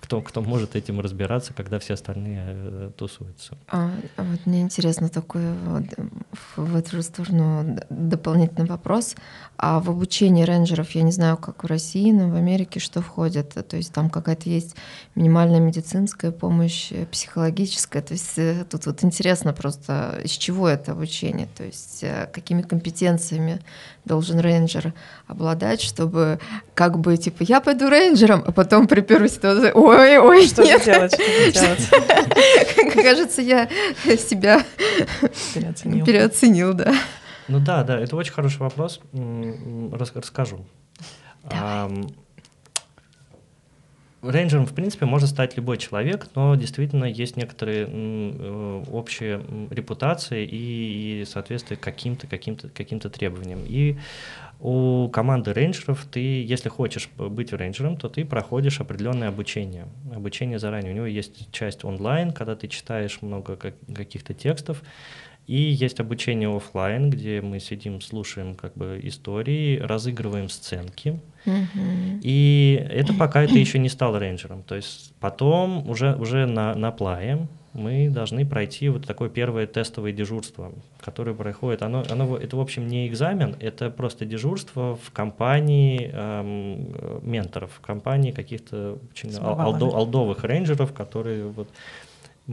[0.00, 3.56] кто кто может этим разбираться, когда все остальные э, тусуются.
[3.68, 5.84] А, а вот мне интересно такой вот,
[6.56, 9.16] в эту же сторону дополнительный вопрос.
[9.58, 13.50] А в обучении рейнджеров, я не знаю, как в России, но в Америке что входит?
[13.68, 14.76] То есть там какая-то есть
[15.14, 18.02] минимальная медицинская помощь, э, психологическая.
[18.02, 23.60] То есть э, тут вот интересно просто, из чего это обучение, то есть какими компетенциями
[24.04, 24.92] должен рейнджер
[25.26, 26.38] обладать, чтобы
[26.74, 30.84] как бы, типа, я пойду рейнджером, а потом при первой ситуации, ой, ой, что нет.
[30.84, 32.94] делать, что делать?
[32.94, 33.68] Кажется, я
[34.16, 34.64] себя
[35.54, 36.04] переоценил.
[36.04, 36.94] переоценил, да.
[37.48, 39.00] Ну да, да, это очень хороший вопрос.
[39.92, 40.64] Расскажу.
[41.44, 42.06] Давай.
[44.22, 51.22] Рейнджером, в принципе, может стать любой человек, но действительно есть некоторые э, общие репутации и,
[51.22, 53.64] и соответствие каким-то каким-то каким-то требованиям.
[53.66, 53.98] И
[54.60, 59.88] у команды рейнджеров ты, если хочешь быть рейнджером, то ты проходишь определенное обучение.
[60.14, 60.92] Обучение заранее.
[60.92, 64.84] У него есть часть онлайн, когда ты читаешь много каких-то текстов,
[65.46, 71.20] и есть обучение офлайн, где мы сидим, слушаем как бы истории, разыгрываем сценки.
[71.44, 72.20] Mm-hmm.
[72.22, 74.62] И это пока это еще не стал рейнджером.
[74.62, 80.12] То есть потом уже, уже на, на плае мы должны пройти вот такое первое тестовое
[80.12, 81.82] дежурство, которое проходит.
[81.82, 87.80] Оно, оно это, в общем, не экзамен, это просто дежурство в компании эм, менторов, в
[87.80, 91.68] компании каких-то очень алдо, алдовых рейнджеров, которые вот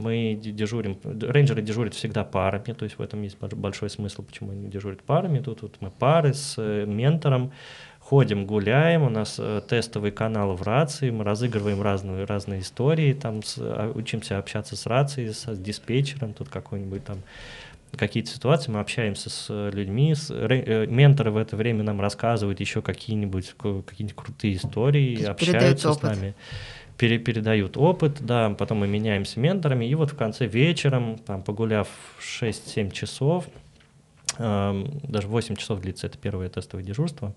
[0.00, 4.68] мы дежурим, рейнджеры дежурят всегда парами, то есть в этом есть большой смысл, почему они
[4.68, 5.38] дежурят парами.
[5.38, 7.52] Тут вот мы пары с э, ментором,
[8.00, 13.42] ходим, гуляем, у нас э, тестовый канал в рации, мы разыгрываем разные, разные истории, там
[13.42, 17.18] с, а, учимся общаться с рацией, с, с диспетчером, тут какой-нибудь там
[17.96, 22.82] какие-то ситуации, мы общаемся с людьми, с, э, менторы в это время нам рассказывают еще
[22.82, 23.54] какие-нибудь
[23.86, 26.34] какие крутые истории, общаются с нами
[27.00, 31.88] пере, передают опыт, да, потом мы меняемся менторами, и вот в конце вечером, там, погуляв
[32.20, 33.46] 6-7 часов,
[34.36, 37.32] э, даже 8 часов длится это первое тестовое дежурство,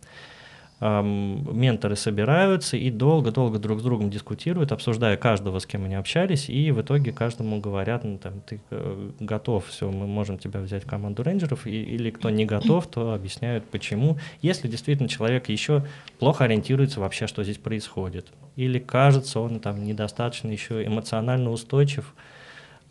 [0.92, 6.72] менторы собираются и долго-долго друг с другом дискутируют, обсуждая каждого, с кем они общались, и
[6.72, 10.88] в итоге каждому говорят, ну, там, ты э, готов, все, мы можем тебя взять в
[10.88, 14.18] команду рейнджеров, и, или кто не готов, то объясняют, почему.
[14.42, 15.86] Если действительно человек еще
[16.20, 22.14] плохо ориентируется вообще, что здесь происходит, или кажется, он там недостаточно еще эмоционально устойчив,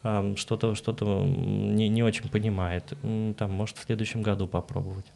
[0.00, 2.94] что-то что не, не очень понимает,
[3.36, 5.06] там, может в следующем году попробовать.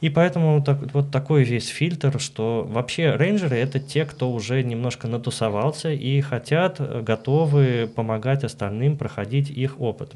[0.00, 5.06] И поэтому так, вот такой весь фильтр, что вообще рейнджеры это те, кто уже немножко
[5.08, 10.14] натусовался и хотят, э, готовы помогать остальным проходить их опыт.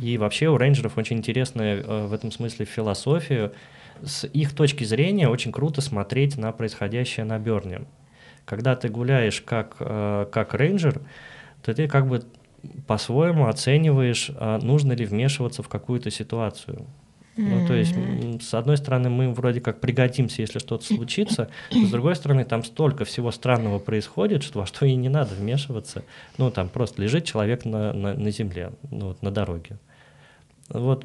[0.00, 3.52] И вообще у рейнджеров очень интересная э, в этом смысле философия.
[4.02, 7.82] С их точки зрения очень круто смотреть на происходящее на Берне.
[8.46, 11.02] Когда ты гуляешь как, э, как рейнджер,
[11.62, 12.22] то ты как бы
[12.86, 16.86] по-своему оцениваешь, а нужно ли вмешиваться в какую-то ситуацию.
[17.40, 17.94] Ну, то есть,
[18.42, 23.04] с одной стороны, мы вроде как пригодимся, если что-то случится, с другой стороны, там столько
[23.04, 26.04] всего странного происходит, что во что и не надо вмешиваться.
[26.38, 29.78] Ну, там просто лежит человек на, на, на земле, ну, вот, на дороге.
[30.68, 31.04] Вот,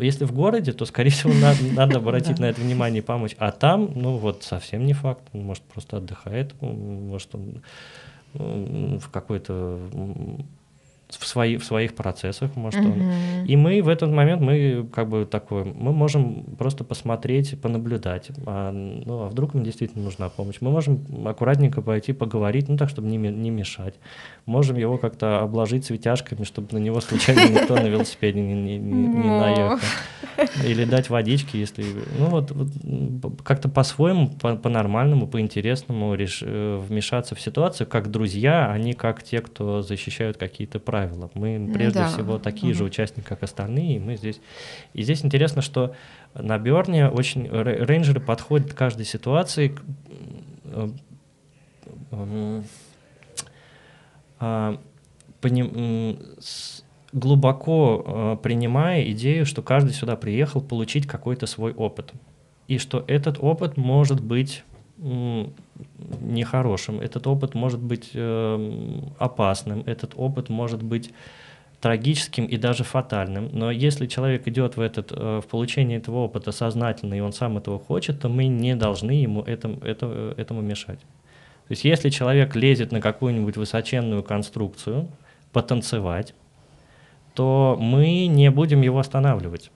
[0.00, 3.34] если в городе, то, скорее всего, надо, надо обратить на это внимание и помочь.
[3.38, 5.22] А там, ну, вот совсем не факт.
[5.32, 7.62] Может, просто отдыхает, может, он
[8.34, 9.80] в какой-то
[11.08, 13.40] в, свои, в своих процессах, может mm-hmm.
[13.40, 13.46] он.
[13.46, 18.70] И мы в этот момент, мы как бы такое, мы можем просто посмотреть, понаблюдать, а,
[18.72, 20.56] ну, а вдруг им действительно нужна помощь.
[20.60, 23.94] Мы можем аккуратненько пойти поговорить, ну так, чтобы не, не мешать.
[24.44, 29.08] Можем его как-то обложить цветяшками, чтобы на него случайно никто на велосипеде не, не, не,
[29.08, 29.78] не наехал.
[30.64, 31.84] Или дать водички, если...
[32.18, 36.42] Ну вот, вот как-то по-своему, по-нормальному, по по-интересному реш...
[36.44, 41.30] Э, вмешаться в ситуацию, как друзья, а не как те, кто защищают какие-то правила.
[41.34, 42.08] Мы прежде да.
[42.08, 42.78] всего такие угу.
[42.78, 44.40] же участники, как остальные, и мы здесь...
[44.94, 45.94] И здесь интересно, что
[46.34, 49.76] на Берне очень рейнджеры подходят к каждой ситуации
[50.64, 50.88] э,
[54.40, 54.78] а,
[57.12, 62.12] глубоко э, принимая идею, что каждый сюда приехал получить какой-то свой опыт.
[62.66, 64.64] И что этот опыт может быть
[66.20, 71.12] нехорошим, этот опыт может быть э, опасным, этот опыт может быть
[71.80, 73.50] трагическим и даже фатальным.
[73.52, 77.56] Но если человек идет в, этот, э, в получение этого опыта сознательно, и он сам
[77.58, 80.98] этого хочет, то мы не должны ему этому, это, этому мешать.
[80.98, 85.08] То есть если человек лезет на какую-нибудь высоченную конструкцию,
[85.52, 86.34] потанцевать,
[87.34, 89.70] то мы не будем его останавливать.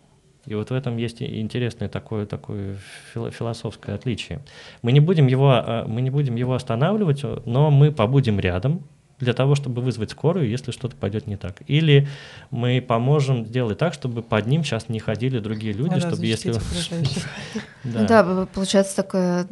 [0.46, 2.76] И вот в этом есть интересное такое, такое
[3.14, 4.40] философское отличие.
[4.82, 8.82] Мы не, будем его, э, мы не будем его останавливать, но мы побудем рядом,
[9.22, 11.62] для того, чтобы вызвать скорую, если что-то пойдет не так.
[11.68, 12.08] Или
[12.50, 16.52] мы поможем сделать так, чтобы под ним сейчас не ходили другие люди, да, чтобы если...
[17.84, 18.04] да.
[18.04, 19.46] да, получается такая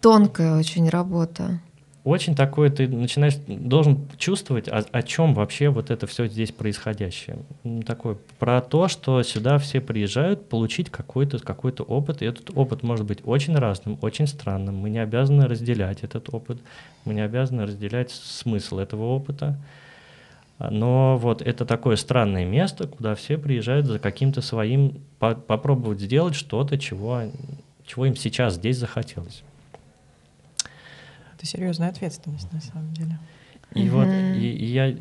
[0.00, 1.60] тонкая очень работа
[2.06, 7.38] очень такое, ты начинаешь, должен чувствовать, о, о чем вообще вот это все здесь происходящее.
[7.84, 13.06] Такое, про то, что сюда все приезжают получить какой-то какой опыт, и этот опыт может
[13.06, 14.76] быть очень разным, очень странным.
[14.76, 16.58] Мы не обязаны разделять этот опыт,
[17.04, 19.58] мы не обязаны разделять смысл этого опыта.
[20.60, 26.36] Но вот это такое странное место, куда все приезжают за каким-то своим, по попробовать сделать
[26.36, 27.22] что-то, чего,
[27.84, 29.42] чего им сейчас здесь захотелось.
[31.46, 33.18] Это серьезная ответственность на самом деле.
[33.72, 33.90] И mm-hmm.
[33.90, 34.08] вот
[34.40, 34.96] и, и я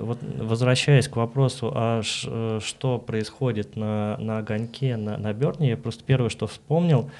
[0.00, 5.70] вот возвращаясь к вопросу, а ш, э, что происходит на, на огоньке, на, на Берне,
[5.70, 7.10] я просто первое, что вспомнил,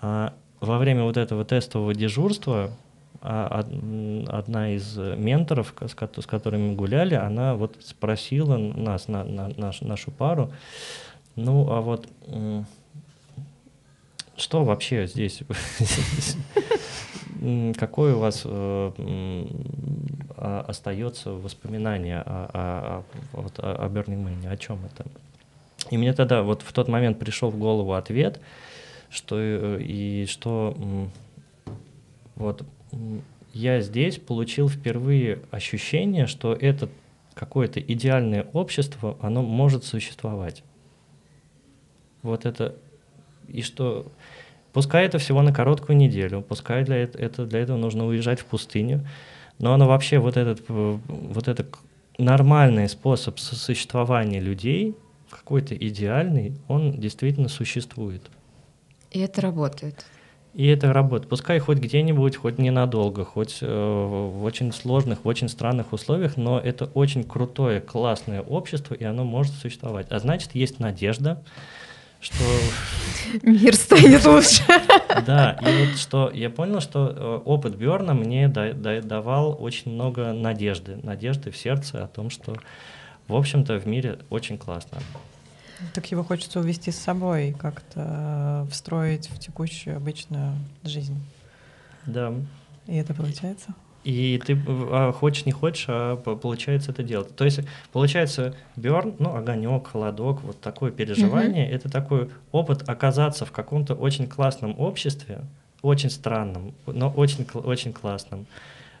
[0.00, 2.70] а, во время вот этого тестового дежурства
[3.20, 3.66] а,
[4.28, 9.82] одна из менторов, с, с которыми мы гуляли, она вот спросила нас, на, на, наш,
[9.82, 10.52] нашу пару,
[11.34, 12.08] ну а вот
[14.36, 15.42] что вообще здесь
[17.76, 19.46] какое у вас э,
[20.36, 25.06] остается воспоминание о, о, вот, о Burning Man, о чем это?
[25.90, 28.40] И мне тогда вот в тот момент пришел в голову ответ,
[29.10, 30.76] что э, и что
[32.34, 32.64] вот
[33.52, 36.88] я здесь получил впервые ощущение, что это
[37.34, 40.62] какое-то идеальное общество, оно может существовать.
[42.22, 42.76] Вот это
[43.48, 44.10] и что
[44.76, 49.08] Пускай это всего на короткую неделю, пускай для, это, для этого нужно уезжать в пустыню,
[49.58, 51.74] но оно вообще вот этот, э, вот этот
[52.18, 54.94] нормальный способ существования людей,
[55.30, 58.20] какой-то идеальный, он действительно существует.
[59.10, 60.04] И это работает.
[60.52, 61.30] И это работает.
[61.30, 66.60] Пускай хоть где-нибудь, хоть ненадолго, хоть э, в очень сложных, в очень странных условиях, но
[66.60, 70.08] это очень крутое, классное общество, и оно может существовать.
[70.10, 71.42] А значит, есть надежда,
[72.26, 72.44] что...
[73.42, 74.62] Мир станет лучше.
[75.26, 81.00] Да, и вот что я понял, что э, опыт Берна мне давал очень много надежды,
[81.02, 82.56] надежды в сердце о том, что,
[83.26, 84.98] в общем-то, в мире очень классно.
[85.94, 91.18] Так его хочется увести с собой, как-то встроить в текущую обычную жизнь.
[92.04, 92.32] Да.
[92.86, 93.74] И это получается?
[94.06, 97.34] И ты а, хочешь, не хочешь, а получается это делать.
[97.34, 97.58] То есть
[97.92, 101.74] получается берн, ну, огонек, холодок, вот такое переживание, mm-hmm.
[101.74, 105.40] это такой опыт оказаться в каком-то очень классном обществе,
[105.82, 108.46] очень странном, но очень, очень классном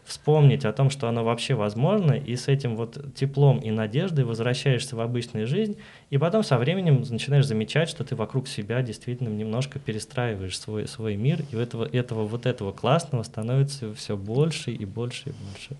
[0.06, 4.94] вспомнить о том, что оно вообще возможно, и с этим вот теплом и надеждой возвращаешься
[4.94, 5.76] в обычную жизнь,
[6.10, 11.16] и потом со временем начинаешь замечать, что ты вокруг себя действительно немножко перестраиваешь свой, свой
[11.16, 15.76] мир, и этого, этого вот этого классного становится все больше и больше и больше.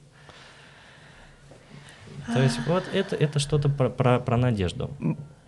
[2.34, 4.90] То есть вот это, это что-то про, про, про надежду.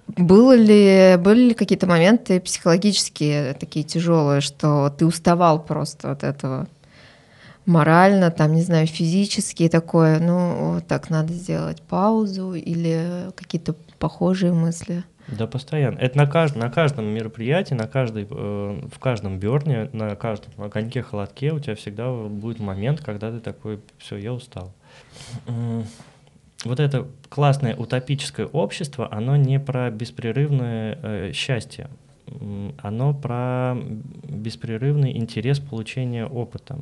[0.07, 6.69] Было ли, были ли какие-то моменты психологические такие тяжелые, что ты уставал просто от этого?
[7.69, 15.05] Морально, там, не знаю, физически такое, ну, так надо сделать паузу или какие-то похожие мысли?
[15.29, 15.99] Да, постоянно.
[15.99, 21.03] Это на, каждом, на каждом мероприятии, на каждой, э, в каждом берне, на каждом огоньке,
[21.03, 24.73] холодке у тебя всегда будет момент, когда ты такой, все, я устал.
[26.65, 31.89] Вот это классное утопическое общество, оно не про беспрерывное э, счастье,
[32.83, 33.77] оно про
[34.25, 36.79] беспрерывный интерес получения опыта.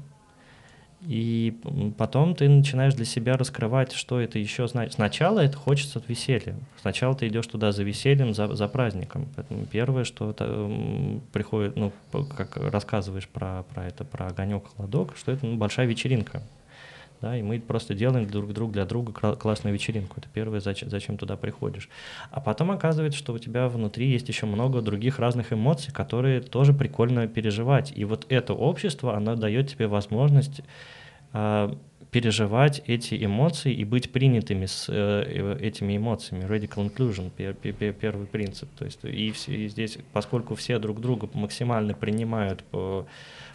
[1.06, 1.56] И
[1.96, 4.94] потом ты начинаешь для себя раскрывать, что это еще значит.
[4.94, 6.56] Сначала это хочется веселья.
[6.80, 9.28] Сначала ты идешь туда за весельем, за, за праздником.
[9.36, 10.68] Поэтому первое, что это,
[11.32, 16.42] приходит, ну, как рассказываешь про, про это, про огонек, холодок, что это ну, большая вечеринка.
[17.20, 20.16] Да, и мы просто делаем друг друг для друга классную вечеринку.
[20.18, 21.88] Это первое, зачем, зачем туда приходишь.
[22.30, 26.74] А потом оказывается, что у тебя внутри есть еще много других разных эмоций, которые тоже
[26.74, 27.92] прикольно переживать.
[27.94, 30.62] И вот это общество, оно дает тебе возможность
[32.10, 36.44] переживать эти эмоции и быть принятыми с э, этими эмоциями.
[36.44, 38.70] Radical inclusion пер, пер, первый принцип.
[38.78, 43.06] То есть и, все, и здесь, поскольку все друг друга максимально принимают по,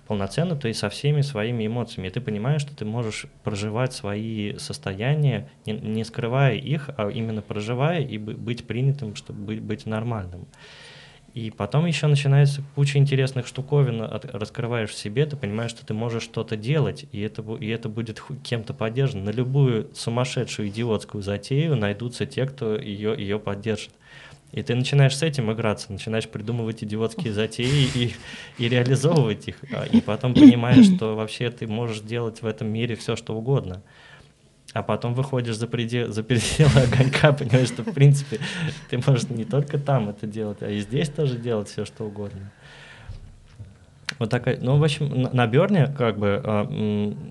[0.06, 2.10] полноценно, то и со всеми своими эмоциями.
[2.10, 7.42] И ты понимаешь, что ты можешь проживать свои состояния, не, не скрывая их, а именно
[7.42, 10.46] проживая и быть принятым, чтобы быть, быть нормальным.
[11.34, 15.94] И потом еще начинается куча интересных штуковин, от, раскрываешь в себе, ты понимаешь, что ты
[15.94, 19.26] можешь что-то делать, и это, и это будет кем-то поддержано.
[19.26, 23.92] На любую сумасшедшую идиотскую затею найдутся те, кто ее, ее поддержит.
[24.52, 28.14] И ты начинаешь с этим играться, начинаешь придумывать идиотские затеи и,
[28.58, 29.56] и реализовывать их.
[29.74, 33.82] А, и потом понимаешь, что вообще ты можешь делать в этом мире все, что угодно
[34.74, 38.40] а потом выходишь за, предел, за пределы огонька, понимаешь, что, в принципе,
[38.90, 42.52] ты можешь не только там это делать, а и здесь тоже делать все, что угодно.
[44.22, 46.68] Вот такая, ну, в общем, на, на Берне, как бы, а,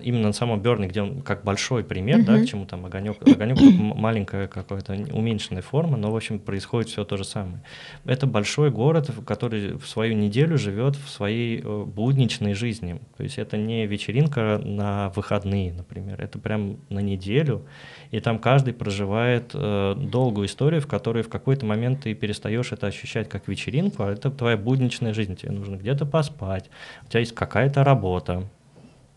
[0.03, 2.25] именно на самом Берне, где он как большой пример, mm-hmm.
[2.25, 3.57] да, к чему там огонек, огонек
[3.95, 7.63] маленькая какая-то уменьшенная форма, но, в общем, происходит все то же самое.
[8.03, 12.99] Это большой город, который в свою неделю живет в своей э, будничной жизни.
[13.15, 17.63] То есть это не вечеринка на выходные, например, это прям на неделю,
[18.11, 22.87] и там каждый проживает э, долгую историю, в которой в какой-то момент ты перестаешь это
[22.87, 25.37] ощущать как вечеринку, а это твоя будничная жизнь.
[25.37, 26.69] Тебе нужно где-то поспать,
[27.05, 28.43] у тебя есть какая-то работа,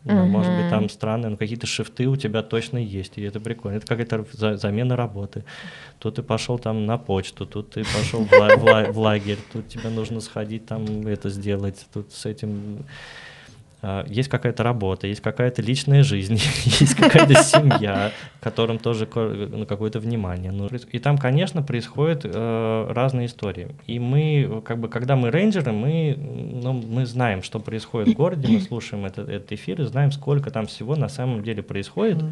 [0.05, 0.27] Uh-huh.
[0.27, 3.79] Может быть, там странные, но какие-то шифты у тебя точно есть, и это прикольно.
[3.79, 5.45] Это какая-то за, замена работы.
[5.99, 9.39] Тут ты пошел там на почту, тут ты пошел в, ла- в, ла- в лагерь,
[9.51, 12.85] тут тебе нужно сходить там это сделать, тут с этим
[14.07, 20.53] есть какая-то работа, есть какая-то личная жизнь, есть какая-то семья, которым тоже ну, какое-то внимание.
[20.53, 23.69] Ну, и там, конечно, происходят э, разные истории.
[23.87, 28.49] И мы, как бы, когда мы рейнджеры, мы, ну, мы знаем, что происходит в городе,
[28.49, 32.25] мы слушаем этот, этот эфир и знаем, сколько там всего на самом деле происходит,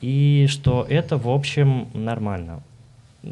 [0.00, 2.62] и что это, в общем, нормально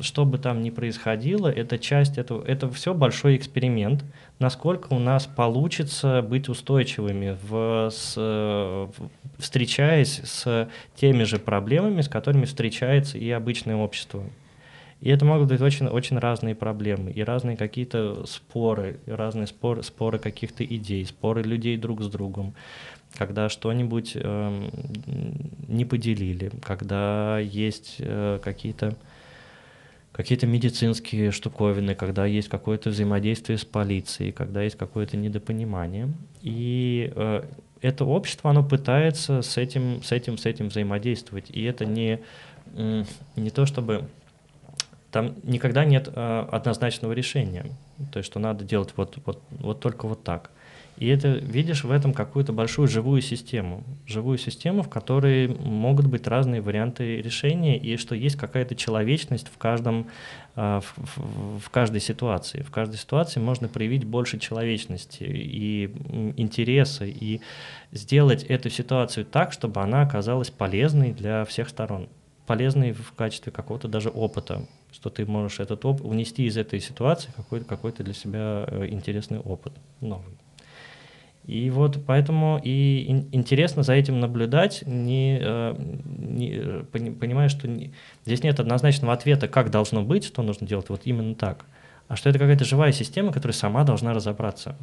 [0.00, 4.04] что бы там ни происходило, это часть этого, это все большой эксперимент,
[4.38, 8.92] насколько у нас получится быть устойчивыми, в, с, в,
[9.38, 14.24] встречаясь с теми же проблемами, с которыми встречается и обычное общество.
[15.00, 20.20] И это могут быть очень, очень разные проблемы, и разные какие-то споры, разные споры, споры
[20.20, 22.54] каких-то идей, споры людей друг с другом,
[23.18, 24.68] когда что-нибудь э,
[25.66, 28.94] не поделили, когда есть э, какие-то
[30.12, 36.12] какие-то медицинские штуковины, когда есть какое-то взаимодействие с полицией, когда есть какое-то недопонимание.
[36.42, 37.44] И э,
[37.80, 41.50] это общество, оно пытается с этим, с этим, с этим взаимодействовать.
[41.50, 42.20] И это не,
[43.36, 44.08] не то, чтобы...
[45.10, 47.66] Там никогда нет э, однозначного решения.
[48.12, 50.50] То есть, что надо делать вот, вот, вот только вот так.
[50.98, 53.82] И это видишь в этом какую-то большую живую систему.
[54.06, 59.56] Живую систему, в которой могут быть разные варианты решения, и что есть какая-то человечность в,
[59.56, 60.08] каждом,
[60.54, 62.62] а, в, в, в каждой ситуации.
[62.62, 65.84] В каждой ситуации можно проявить больше человечности и
[66.36, 67.40] интереса, и
[67.90, 72.08] сделать эту ситуацию так, чтобы она оказалась полезной для всех сторон.
[72.46, 77.30] Полезной в качестве какого-то даже опыта, что ты можешь этот опыт унести из этой ситуации
[77.34, 80.36] какой-то какой для себя э, интересный опыт новый.
[81.46, 87.92] И вот поэтому и интересно за этим наблюдать, не, э, не, понимая, что не,
[88.24, 91.64] здесь нет однозначного ответа, как должно быть, что нужно делать вот именно так,
[92.06, 94.76] а что это какая-то живая система, которая сама должна разобраться.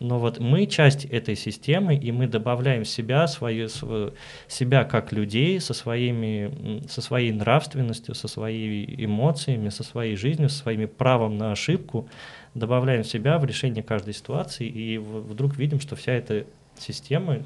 [0.00, 4.14] Но вот мы часть этой системы, и мы добавляем себя, свою, свою,
[4.48, 10.56] себя как людей со, своими, со своей нравственностью, со своими эмоциями, со своей жизнью, со
[10.56, 12.08] своим правом на ошибку,
[12.54, 16.46] добавляем себя в решение каждой ситуации, и вдруг видим, что вся эта
[16.78, 17.40] система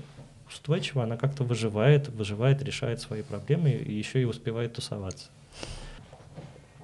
[0.48, 5.26] устойчива, она как-то выживает, выживает, решает свои проблемы и еще и успевает тусоваться.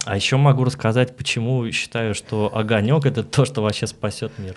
[0.04, 4.56] А еще могу рассказать, почему считаю, что огонек это то, что вообще спасет мир.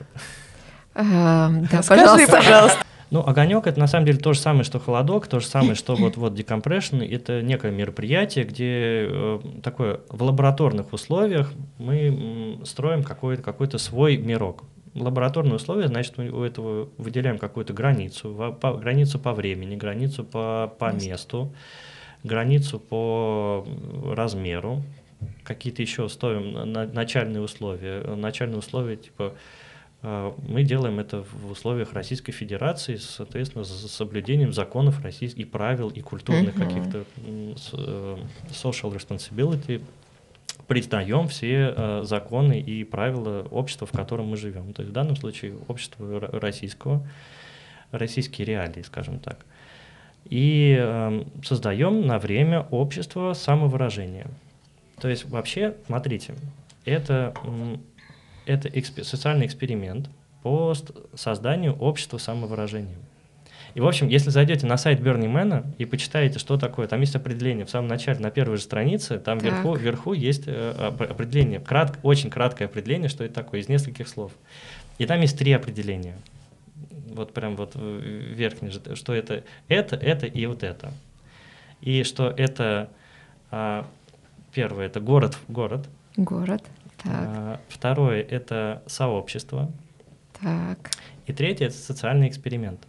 [0.95, 2.83] Эм, да, Скажи, пожалуйста.
[3.13, 5.93] Ну, огонек это на самом деле то же самое, что холодок, то же самое, что
[5.95, 7.03] вот вот декомпрессион.
[7.03, 14.63] Это некое мероприятие, где э, такое в лабораторных условиях мы строим какой-то какой-то свой мирок.
[14.95, 20.91] Лабораторные условия, значит, у этого выделяем какую-то границу, по, границу по времени, границу по, по
[20.91, 21.53] месту,
[22.23, 23.63] границу по
[24.07, 24.81] размеру,
[25.43, 28.01] какие-то еще ставим начальные условия.
[28.15, 29.33] Начальные условия типа
[30.03, 36.01] мы делаем это в условиях Российской Федерации, соответственно, с соблюдением законов российских и правил, и
[36.01, 36.67] культурных uh-huh.
[36.67, 38.17] каких-то э,
[38.49, 39.81] social responsibility,
[40.67, 44.73] признаем все э, законы и правила общества, в котором мы живем.
[44.73, 47.07] То есть в данном случае общество российского,
[47.91, 49.45] российские реалии, скажем так.
[50.25, 54.27] и э, создаем на время общество самовыражения.
[54.99, 56.35] То есть вообще, смотрите,
[56.85, 57.33] это,
[58.45, 60.09] это эксп, социальный эксперимент
[60.41, 60.73] по
[61.15, 62.97] созданию общества самовыражения.
[63.75, 67.15] И, в общем, если зайдете на сайт Берни Мэна и почитаете, что такое, там есть
[67.15, 71.97] определение в самом начале, на первой же странице, там вверху, вверху есть э, определение, крат,
[72.03, 74.31] очень краткое определение, что это такое, из нескольких слов.
[74.99, 76.15] И там есть три определения.
[77.15, 80.93] Вот прям вот верхний же, что это это, это и вот это.
[81.81, 82.89] И что это
[83.49, 83.87] а,
[84.53, 85.87] первое это город, город.
[86.15, 86.63] Город.
[87.03, 87.13] Так.
[87.13, 89.71] А, второе это сообщество.
[90.41, 90.91] Так.
[91.25, 92.81] И третье это социальный эксперимент.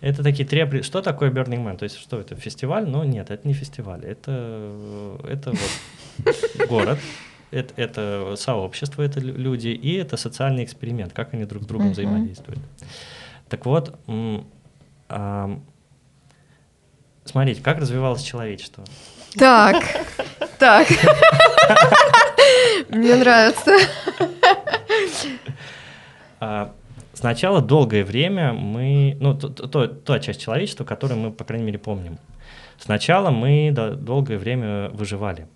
[0.00, 0.82] Это такие три...
[0.82, 1.78] Что такое Burning Man?
[1.78, 2.88] То есть что это, фестиваль?
[2.88, 4.04] Но нет, это не фестиваль.
[4.04, 6.98] Это, это вот город,
[7.52, 12.60] это, это сообщество, это люди, и это социальный эксперимент, как они друг с другом взаимодействуют.
[13.48, 13.96] Так вот,
[17.24, 18.84] смотрите, как развивалось человечество.
[19.36, 19.84] Так,
[20.62, 20.86] так.
[22.88, 23.72] Мне нравится.
[26.38, 26.72] А,
[27.14, 31.78] Сначала долгое время мы, ну, то, то, та часть человечества, которую мы, по крайней мере,
[31.78, 32.18] помним.
[32.78, 35.46] Сначала мы долгое время выживали.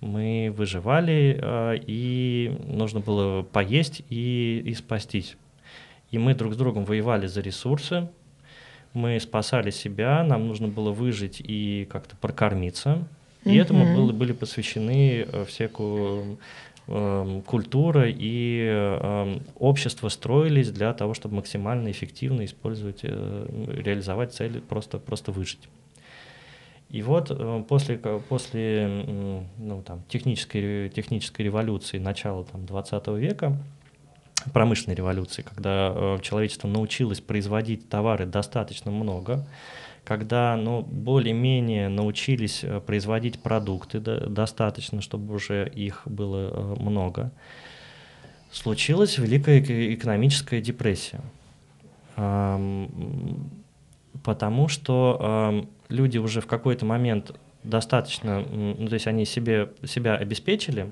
[0.00, 5.36] Мы выживали, э, и нужно было поесть и, и спастись.
[6.10, 8.08] И мы друг с другом воевали за ресурсы,
[8.94, 13.06] мы спасали себя, нам нужно было выжить и как-то прокормиться.
[13.44, 13.62] И mm-hmm.
[13.62, 16.38] этому было, были посвящены э, всякую
[16.92, 23.46] Эм, культура и эм, общество строились для того, чтобы максимально эффективно использовать, э,
[23.84, 25.68] реализовать цели, просто, просто выжить.
[26.88, 27.96] И вот э, после,
[28.28, 28.88] после
[29.56, 33.56] ну, там, технической, технической революции начала там, 20 века,
[34.52, 39.46] промышленной революции, когда э, человечество научилось производить товары достаточно много,
[40.04, 47.32] когда ну, более-менее научились э, производить продукты да, достаточно, чтобы уже их было э, много,
[48.50, 49.60] случилась великая
[49.94, 51.20] экономическая депрессия.
[54.24, 57.32] Потому что люди уже в какой-то момент
[57.62, 60.90] достаточно, ну, то есть они себе, себя обеспечили,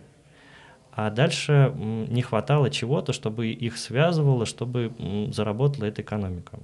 [0.93, 4.93] а дальше не хватало чего-то, чтобы их связывало, чтобы
[5.33, 6.59] заработала эта экономика.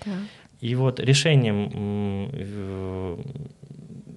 [0.00, 0.14] Так.
[0.66, 2.28] И вот решением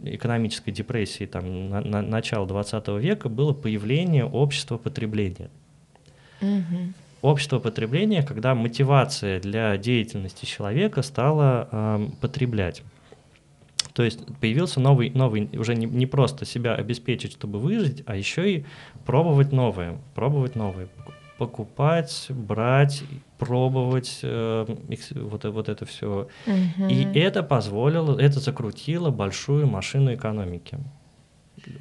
[0.03, 5.51] экономической депрессии там, на, на, начала 20 века было появление общества потребления.
[6.41, 6.93] Угу.
[7.21, 12.81] Общество потребления, когда мотивация для деятельности человека стала э, потреблять.
[13.93, 18.51] То есть появился новый, новый уже не, не просто себя обеспечить, чтобы выжить, а еще
[18.51, 18.65] и
[19.05, 20.87] пробовать новое, пробовать новое,
[21.39, 23.03] покупать, брать,
[23.37, 24.65] пробовать э,
[25.15, 26.27] вот, вот это все.
[26.45, 26.87] Угу.
[26.87, 30.77] И это позволило, это закрутило большую машину экономики.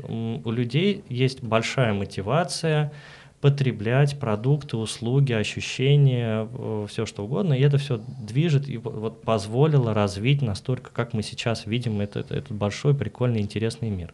[0.09, 2.92] У людей есть большая мотивация
[3.40, 9.94] потреблять продукты, услуги, ощущения, э, все что угодно, и это все движет и вот позволило
[9.94, 14.12] развить настолько, как мы сейчас видим этот, этот большой, прикольный, интересный мир.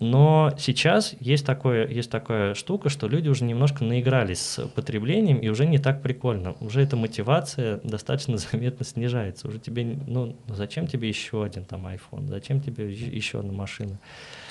[0.00, 5.48] Но сейчас есть, такое, есть такая штука, что люди уже немножко наигрались с потреблением, и
[5.48, 6.54] уже не так прикольно.
[6.60, 9.46] Уже эта мотивация достаточно заметно снижается.
[9.46, 12.28] Уже тебе, ну, зачем тебе еще один там iPhone?
[12.28, 13.98] Зачем тебе еще одна машина?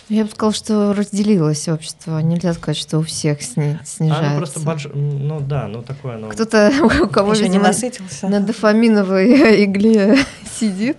[0.07, 2.19] Я бы сказала, что разделилось общество.
[2.19, 4.27] Нельзя сказать, что у всех сни снижается.
[4.29, 4.87] Оно просто больш...
[4.93, 6.29] Ну да, ну такое оно...
[6.29, 6.71] Кто-то,
[7.03, 8.27] у кого, Еще не насытился.
[8.27, 10.17] на дофаминовой игле
[10.59, 10.97] сидит,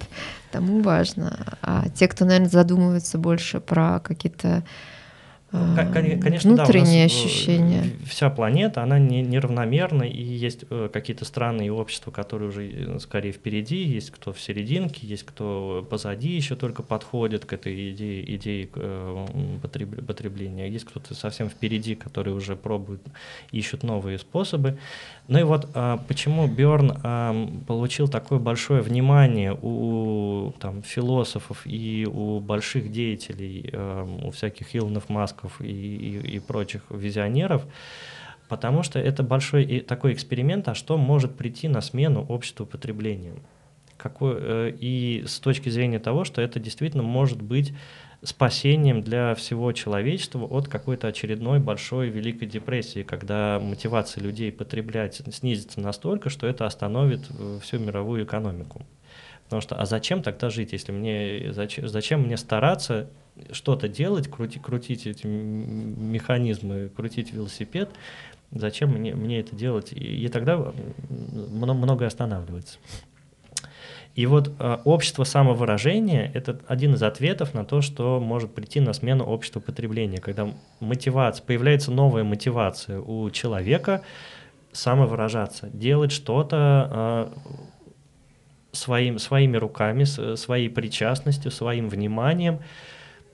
[0.50, 1.56] тому важно.
[1.62, 4.62] А те, кто, наверное, задумывается больше про какие-то
[5.52, 7.84] ну, конечно, внутренние да, ощущения.
[8.06, 12.98] Вся планета, она не, неравномерна, и есть э, какие-то страны и общества, которые уже э,
[13.00, 18.36] скорее впереди, есть кто в серединке, есть кто позади еще только подходит к этой идее,
[18.36, 19.26] идее э,
[20.06, 23.00] потребления, есть кто-то совсем впереди, который уже пробует,
[23.50, 24.78] ищут новые способы.
[25.30, 32.04] Ну и вот а, почему Берн а, получил такое большое внимание у там, философов и
[32.04, 37.64] у больших деятелей, а, у всяких Илонов, Масков и, и, и прочих визионеров,
[38.48, 43.34] потому что это большой такой эксперимент, а что может прийти на смену обществу потребления.
[43.98, 47.72] Какой, э, и с точки зрения того, что это действительно может быть
[48.22, 55.80] спасением для всего человечества от какой-то очередной большой великой депрессии, когда мотивация людей потреблять снизится
[55.80, 58.82] настолько, что это остановит э, всю мировую экономику.
[59.44, 63.10] Потому что, а зачем тогда жить, если мне, зачем, зачем мне стараться
[63.52, 67.90] что-то делать, крути, крутить эти механизмы, крутить велосипед,
[68.52, 69.92] зачем мне, мне это делать?
[69.92, 70.72] И, и тогда
[71.08, 72.78] многое останавливается.
[74.14, 78.92] И вот э, общество самовыражения— это один из ответов на то, что может прийти на
[78.92, 80.48] смену обществу потребления, когда
[80.80, 84.02] мотивация, появляется новая мотивация у человека
[84.72, 87.50] самовыражаться, делать что-то э,
[88.72, 92.60] своим, своими руками, своей причастностью, своим вниманием,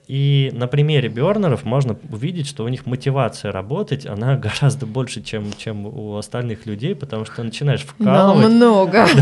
[0.07, 5.51] и на примере Бернеров можно увидеть, что у них мотивация работать, она гораздо больше, чем,
[5.57, 8.43] чем у остальных людей, потому что начинаешь вкалывать.
[8.43, 9.05] Но много.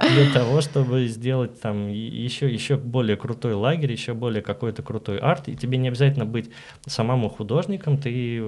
[0.00, 5.48] Для того, чтобы сделать там еще, еще более крутой лагерь, еще более какой-то крутой арт,
[5.48, 6.50] и тебе не обязательно быть
[6.86, 8.42] самому художником, ты,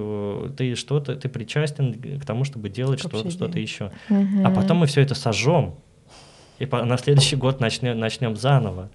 [0.55, 3.91] ты что-то, ты причастен к тому, чтобы делать что-то, что-то еще.
[4.09, 5.75] А потом мы все это сожжем,
[6.59, 8.89] и на следующий год начнем, начнем заново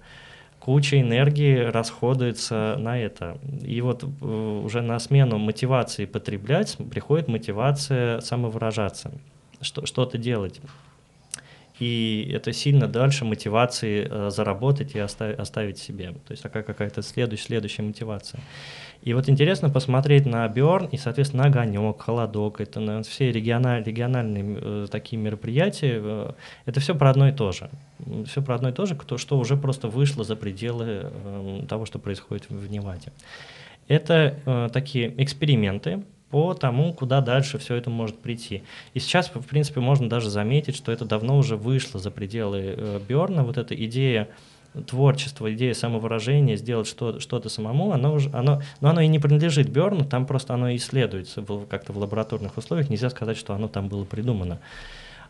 [0.63, 3.37] куча энергии расходуется на это.
[3.63, 9.11] И вот э, уже на смену мотивации потреблять приходит мотивация самовыражаться,
[9.59, 10.61] что, что-то делать.
[11.79, 16.13] И это сильно дальше мотивации э, заработать и оставить себе.
[16.25, 18.39] То есть такая какая-то следующая, следующая мотивация.
[19.03, 24.57] И вот интересно посмотреть на Бёрн и, соответственно, огонек, холодок, это на все региональ, региональные
[24.61, 26.31] э, такие мероприятия, э,
[26.65, 27.69] это все про одно и то же.
[28.25, 31.85] Все про одно и то же, кто, что уже просто вышло за пределы э, того,
[31.85, 33.11] что происходит в Неваде.
[33.89, 38.63] Это э, такие эксперименты, по тому, куда дальше все это может прийти.
[38.95, 42.99] И сейчас, в принципе, можно даже заметить, что это давно уже вышло за пределы э,
[43.07, 44.29] Берна, вот эта идея
[44.87, 49.69] творчество, идея самовыражения, сделать что, что-то самому, оно, уже, оно, но оно и не принадлежит
[49.69, 54.03] Берну, там просто оно исследуется как-то в лабораторных условиях, нельзя сказать, что оно там было
[54.03, 54.59] придумано.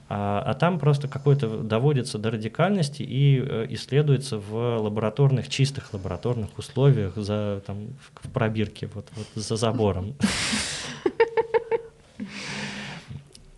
[0.09, 6.57] А, а там просто какое-то доводится до радикальности и э, исследуется в лабораторных, чистых лабораторных
[6.57, 10.15] условиях за, там, в, в пробирке, вот, вот за забором.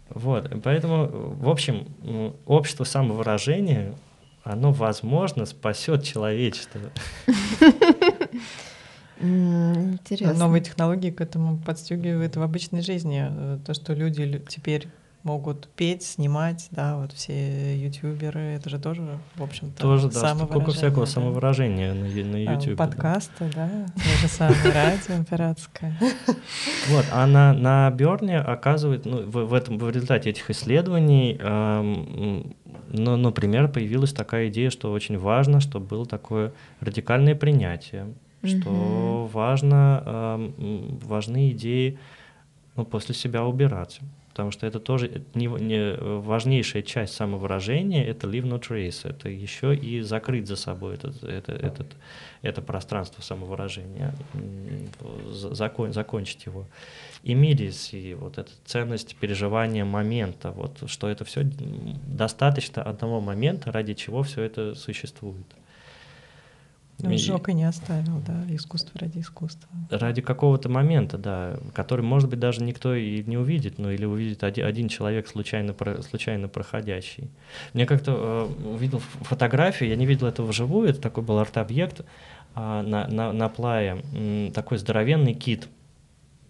[0.10, 1.90] Вот, поэтому, в общем,
[2.46, 3.94] общество самовыражения
[4.46, 6.80] оно, возможно, спасет человечество.
[9.20, 10.34] Интересно.
[10.34, 13.28] Новые технологии к этому подстегивают в обычной жизни.
[13.28, 14.88] Э, то, что люди теперь
[15.26, 19.02] могут петь, снимать, да, вот все ютуберы, это же тоже,
[19.36, 21.12] в общем-то, тоже, да, сколько всякого да.
[21.12, 22.74] самовыражения на, на ютубе.
[22.74, 25.98] А, подкасты, да, да то же самое радио пиратское.
[26.89, 32.56] Вот, а на, на Берне оказывает, ну, в, в, этом, в результате этих исследований эм,
[32.91, 38.61] но, например, появилась такая идея, что очень важно, чтобы было такое радикальное принятие, mm-hmm.
[38.61, 40.49] что важно, э,
[41.03, 41.97] важны идеи
[42.76, 43.99] ну, после себя убирать.
[44.36, 49.74] Потому что это тоже не, не важнейшая часть самовыражения, это leave no trace, это еще
[49.74, 51.88] и закрыть за собой этот, это, этот,
[52.42, 54.14] это пространство самовыражения,
[55.32, 56.68] закон, закончить его
[57.24, 61.50] immediacy, вот эта ценность переживания момента, вот что это все
[62.06, 65.48] достаточно одного момента, ради чего все это существует.
[67.04, 67.18] Он и...
[67.18, 69.70] сжег и не оставил, да, искусство ради искусства.
[69.89, 74.43] Ради какого-то момента, да, который, может быть, даже никто и не увидит, ну или увидит
[74.43, 77.30] один, один человек, случайно, про, случайно проходящий.
[77.74, 82.04] Мне как-то э, увидел фотографию, я не видел этого вживую, это такой был арт-объект э,
[82.56, 85.68] на, на, на плае, э, такой здоровенный кит,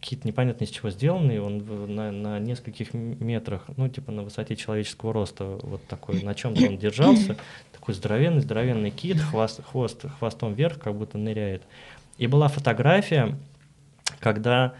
[0.05, 5.11] кит непонятно из чего сделанный, он на, на нескольких метрах, ну, типа на высоте человеческого
[5.11, 7.35] роста, вот такой, на чем-то он держался,
[7.71, 11.63] такой здоровенный, здоровенный кит, хвост, хвост, хвостом вверх, как будто ныряет.
[12.19, 13.35] И была фотография,
[14.19, 14.75] когда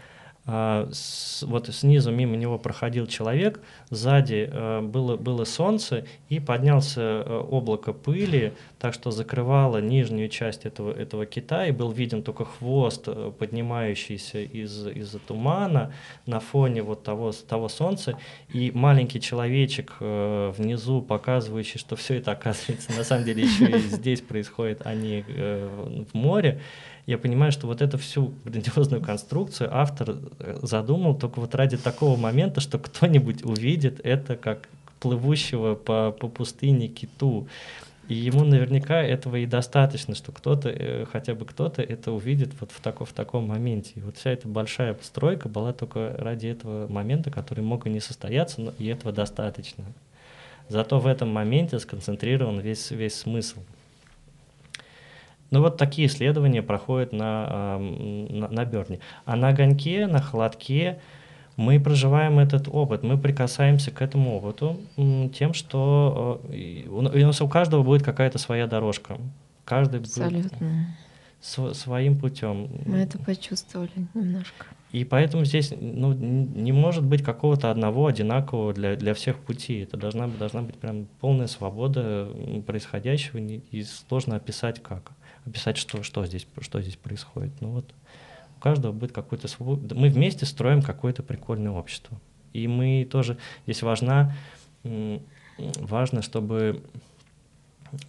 [0.46, 7.92] вот снизу мимо него проходил человек, сзади э, было, было солнце, и поднялся э, облако
[7.92, 13.32] пыли, так что закрывало нижнюю часть этого, этого кита, и был виден только хвост, э,
[13.36, 15.92] поднимающийся из, из тумана
[16.26, 18.16] на фоне вот того, того солнца,
[18.52, 24.20] и маленький человечек внизу, показывающий, что все это, оказывается, на самом деле еще и здесь
[24.20, 26.60] происходит, а не в море
[27.06, 32.16] я понимаю, что вот эту всю грандиозную конструкцию автор э, задумал только вот ради такого
[32.16, 37.46] момента, что кто-нибудь увидит это как плывущего по, по пустыне киту.
[38.08, 42.72] И ему наверняка этого и достаточно, что кто-то, э, хотя бы кто-то это увидит вот
[42.72, 43.92] в, тако, в таком моменте.
[43.94, 48.00] И вот вся эта большая постройка была только ради этого момента, который мог и не
[48.00, 49.84] состояться, но и этого достаточно.
[50.68, 53.60] Зато в этом моменте сконцентрирован весь, весь смысл.
[55.50, 59.00] Ну вот такие исследования проходят на, на, на Берне.
[59.24, 60.98] А на огоньке, на холодке
[61.56, 64.78] мы проживаем этот опыт, мы прикасаемся к этому опыту
[65.34, 69.18] тем, что э, у нас у каждого будет какая-то своя дорожка.
[69.64, 70.58] Каждый Абсолютно.
[70.58, 70.70] Будет,
[71.40, 72.68] св- своим путем.
[72.84, 74.66] Мы это почувствовали немножко.
[74.92, 79.80] И поэтому здесь ну, не может быть какого-то одного одинакового для, для всех пути.
[79.80, 82.30] Это должна, должна быть прям полная свобода
[82.66, 85.12] происходящего, и сложно описать как.
[85.46, 87.52] Описать, что, что, здесь, что здесь происходит.
[87.60, 87.94] Ну вот
[88.56, 89.76] у каждого будет какой-то свой...
[89.76, 92.18] Мы вместе строим какое-то прикольное общество.
[92.52, 93.38] И мы тоже...
[93.64, 94.34] Здесь важна,
[94.82, 96.82] важно, чтобы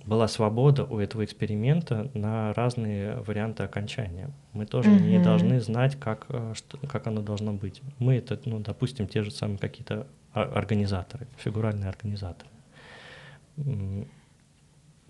[0.06, 4.32] была свобода у этого эксперимента на разные варианты окончания.
[4.54, 5.08] Мы тоже mm-hmm.
[5.08, 7.82] не должны знать, как, э, что, как оно должно быть.
[8.00, 12.50] Мы это, ну, допустим, те же самые какие-то организаторы, фигуральные организаторы.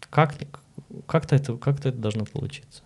[0.10, 0.36] Как,
[1.06, 2.84] как-то это, как-то это должно получиться.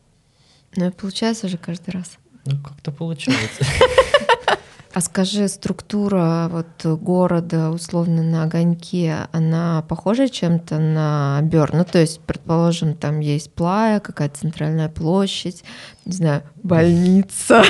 [0.75, 2.17] Ну и получается же каждый раз.
[2.45, 3.65] Ну, как-то получается.
[4.93, 11.77] А скажи, структура вот города, условно, на огоньке, она похожа чем-то на Бёрн?
[11.77, 15.63] Ну, то есть, предположим, там есть плая, какая-то центральная площадь,
[16.03, 17.63] не знаю, больница,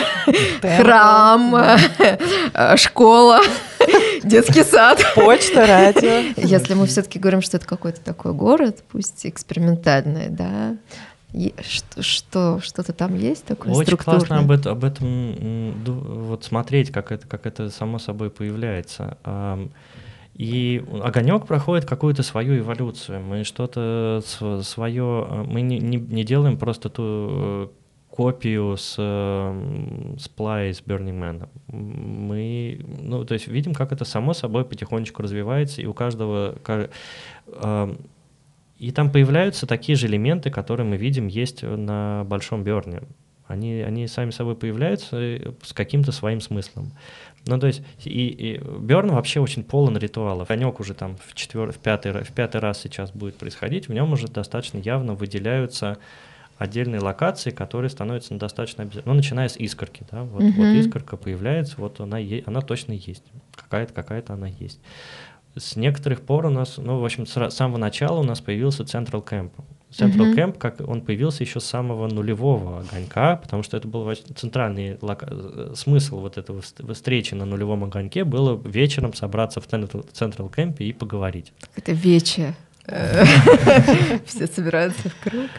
[0.77, 3.41] храм, э, школа,
[4.23, 4.99] детский сад.
[5.13, 6.33] Почта, радио.
[6.37, 10.75] Если мы все-таки говорим, что это какой-то такой город, пусть экспериментальный, да,
[11.61, 17.11] что, что что-то там есть такое Очень классно об, это, об этом вот смотреть, как
[17.11, 19.17] это, как это само собой появляется.
[20.33, 23.21] И огонек проходит какую-то свою эволюцию.
[23.21, 24.21] Мы что-то
[24.63, 27.67] свое, мы не, не, не делаем просто ту э,
[28.09, 31.49] копию с, с Play, с Burning Man.
[31.67, 36.55] Мы, ну, то есть видим, как это само собой потихонечку развивается, и у каждого
[38.81, 43.03] и там появляются такие же элементы, которые мы видим есть на Большом Берне.
[43.45, 46.91] Они, они сами собой появляются э, с каким-то своим смыслом.
[47.45, 50.47] Ну, то есть, и, и Берн вообще очень полон ритуалов.
[50.47, 51.71] Конек уже там в, четвер...
[51.71, 55.99] в, пятый, в пятый раз сейчас будет происходить, в нем уже достаточно явно выделяются
[56.57, 58.89] отдельные локации, которые становятся достаточно.
[59.05, 60.53] Ну, начиная с искорки, да, вот, mm-hmm.
[60.57, 62.41] вот искорка появляется, вот она, е...
[62.47, 63.25] она точно есть,
[63.55, 64.79] какая-то какая-то она есть
[65.55, 69.23] с некоторых пор у нас, ну, в общем, с самого начала у нас появился Central
[69.23, 69.51] Camp.
[69.91, 70.35] Central mm-hmm.
[70.35, 75.27] Camp, как он появился еще с самого нулевого огонька, потому что это был центральный лока...
[75.29, 80.77] Э, смысл вот этого встречи на нулевом огоньке было вечером собраться в Central, Central Camp
[80.79, 81.51] и поговорить.
[81.75, 82.55] Это вече.
[84.25, 85.49] Все собираются в круг.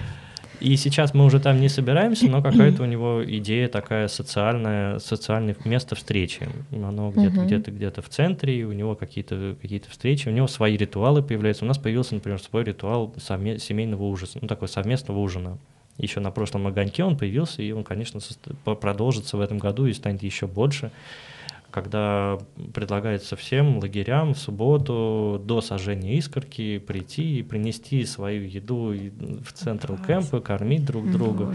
[0.62, 5.56] И сейчас мы уже там не собираемся, но какая-то у него идея такая социальная, социальное
[5.64, 6.48] место встречи.
[6.70, 7.46] Оно где-то uh-huh.
[7.46, 11.64] где-то где-то в центре, и у него какие-то какие-то встречи, у него свои ритуалы появляются.
[11.64, 15.58] У нас появился, например, свой ритуал совме- семейного ужина, ну такой совместного ужина.
[15.98, 18.20] Еще на прошлом огоньке он появился, и он, конечно,
[18.64, 20.92] продолжится в этом году и станет еще больше
[21.73, 22.39] когда
[22.75, 28.95] предлагается всем лагерям в субботу до сожжения искорки прийти и принести свою еду
[29.45, 31.55] в центр кемпа, кормить друг друга.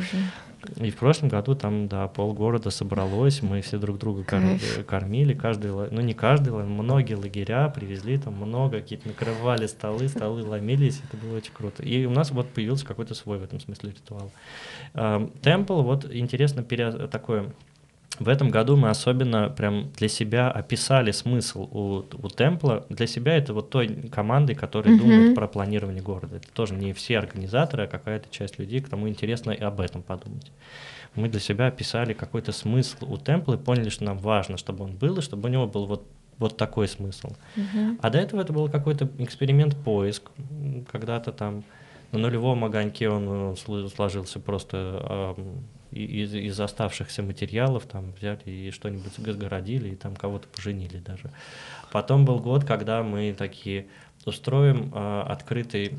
[0.78, 5.72] И в прошлом году там, да, полгорода собралось, мы все друг друга кор- кормили, каждый,
[5.72, 11.38] ну не каждый, многие лагеря привезли там много, какие-то накрывали столы, столы ломились, это было
[11.38, 11.84] очень круто.
[11.84, 14.32] И у нас вот появился какой-то свой в этом смысле ритуал.
[15.42, 17.54] Темпл, вот интересно, пере, такое
[18.20, 22.86] в этом году мы особенно прям для себя описали смысл у, у Темпла.
[22.90, 25.00] Для себя это вот той команды, которая mm-hmm.
[25.00, 26.38] думает про планирование города.
[26.38, 30.52] Это тоже не все организаторы, а какая-то часть людей, кому интересно и об этом подумать.
[31.16, 34.96] Мы для себя описали какой-то смысл у Темпла и поняли, что нам важно, чтобы он
[34.96, 36.04] был, и чтобы у него был вот
[36.40, 37.30] вот такой смысл.
[37.56, 37.98] Uh-huh.
[38.00, 40.30] А до этого это был какой-то эксперимент поиск.
[40.92, 41.64] Когда-то там
[42.12, 45.36] на нулевом огоньке он э, сложился просто
[46.06, 51.32] из, из оставшихся материалов там взяли и что-нибудь загородили, и там кого-то поженили даже.
[51.92, 53.88] Потом был год, когда мы такие
[54.26, 55.98] устроим э, открытый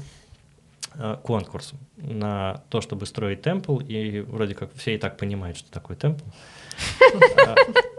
[0.95, 5.71] э, конкурс на то, чтобы строить темпл, и вроде как все и так понимают, что
[5.71, 6.25] такое темпл.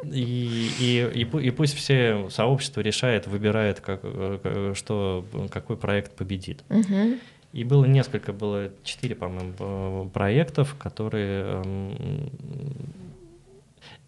[0.05, 6.63] И, и, и, и пусть все сообщество решает, выбирает, как, э, что, какой проект победит.
[6.69, 7.19] Uh-huh.
[7.51, 11.63] И было несколько, было четыре, по-моему, проектов, которые...
[11.63, 12.31] Эм,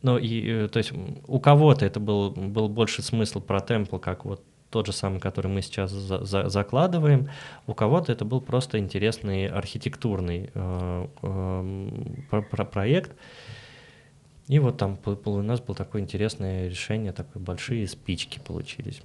[0.03, 0.91] ну, и, э, то есть
[1.27, 5.47] у кого-то это был, был больше смысл про темпл, как вот тот же самый, который
[5.47, 7.29] мы сейчас за, за, закладываем.
[7.67, 11.89] У кого-то это был просто интересный архитектурный э, э,
[12.29, 13.11] про, про проект.
[14.47, 19.01] И вот там у нас было такое интересное решение, такие большие спички получились.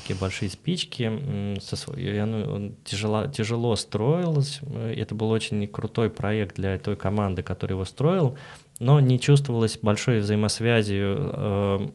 [0.00, 4.60] Такие большие спички, со, и оно тяжело, тяжело строилось.
[4.96, 8.38] Это был очень крутой проект для той команды, которая его строил,
[8.78, 11.88] но не чувствовалось большой взаимосвязи э,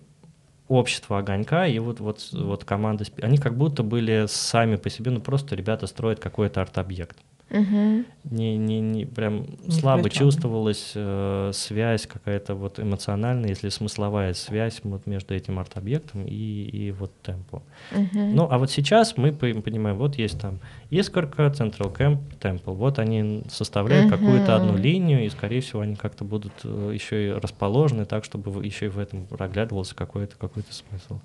[0.67, 3.05] общества огонька и вот, вот, вот команды.
[3.21, 7.17] Они как будто были сами по себе, ну просто ребята строят какой-то арт-объект.
[7.49, 8.05] Мгм.
[8.31, 10.31] Не, не, не прям Не слабо включённый.
[10.31, 16.91] чувствовалась э, связь какая-то вот эмоциональная, если смысловая связь вот между этим арт-объектом и, и
[16.91, 17.61] вот темпо.
[17.91, 18.35] Мгм.
[18.35, 22.73] Ну, а вот сейчас мы по- понимаем, вот есть там искорка, Central Camp, Temple.
[22.73, 27.31] Вот они составляют какую-то одну линию, и, скорее всего, они как-то будут э, еще и
[27.31, 31.19] расположены так, чтобы еще и в этом проглядывался какой-то какой смысл.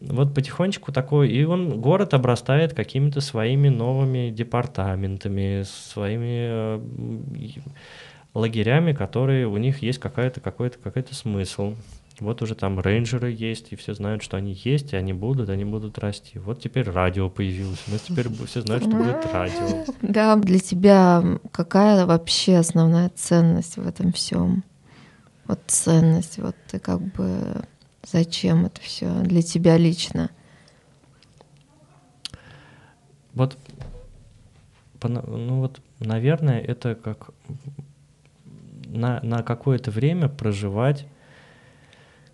[0.00, 7.60] Вот потихонечку такой, и он, город обрастает какими-то своими новыми департаментами, своими э,
[8.34, 11.74] лагерями, которые у них есть какая-то, какой-то, какой-то смысл.
[12.20, 15.64] Вот уже там рейнджеры есть, и все знают, что они есть, и они будут, они
[15.64, 16.38] будут расти.
[16.38, 19.84] Вот теперь радио появилось, у теперь все знают, что будет радио.
[20.02, 24.62] Да, для тебя какая вообще основная ценность в этом всем?
[25.46, 27.64] Вот ценность, вот ты как бы
[28.06, 30.30] зачем это все для тебя лично?
[33.32, 33.58] Вот,
[35.02, 37.30] ну вот, наверное, это как
[38.86, 41.06] на, на какое-то время проживать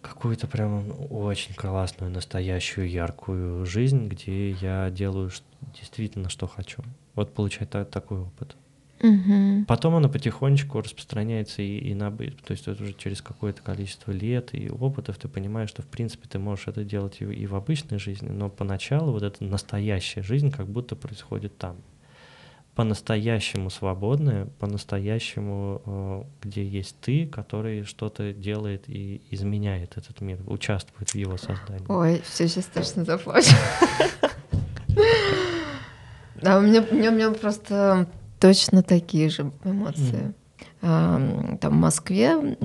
[0.03, 5.31] какую-то прям очень классную, настоящую, яркую жизнь, где я делаю
[5.79, 6.83] действительно, что хочу.
[7.15, 8.57] Вот получать та- такой опыт.
[9.03, 9.65] Мгм.
[9.67, 12.37] Потом оно потихонечку распространяется и, и на быт.
[12.43, 16.29] То есть это уже через какое-то количество лет и опытов ты понимаешь, что в принципе
[16.29, 20.23] ты можешь это делать и, в- и в обычной жизни, но поначалу вот эта настоящая
[20.23, 21.77] жизнь как будто происходит там.
[22.75, 31.11] По-настоящему свободная, по-настоящему, э, где есть ты, который что-то делает и изменяет этот мир, участвует
[31.11, 31.85] в его создании.
[31.89, 33.51] Ой, все, сейчас точно заплачу.
[36.43, 38.07] Да, у меня, у меня просто
[38.41, 40.35] точно такие же эмоции.
[40.83, 42.57] Ам, Там в Москве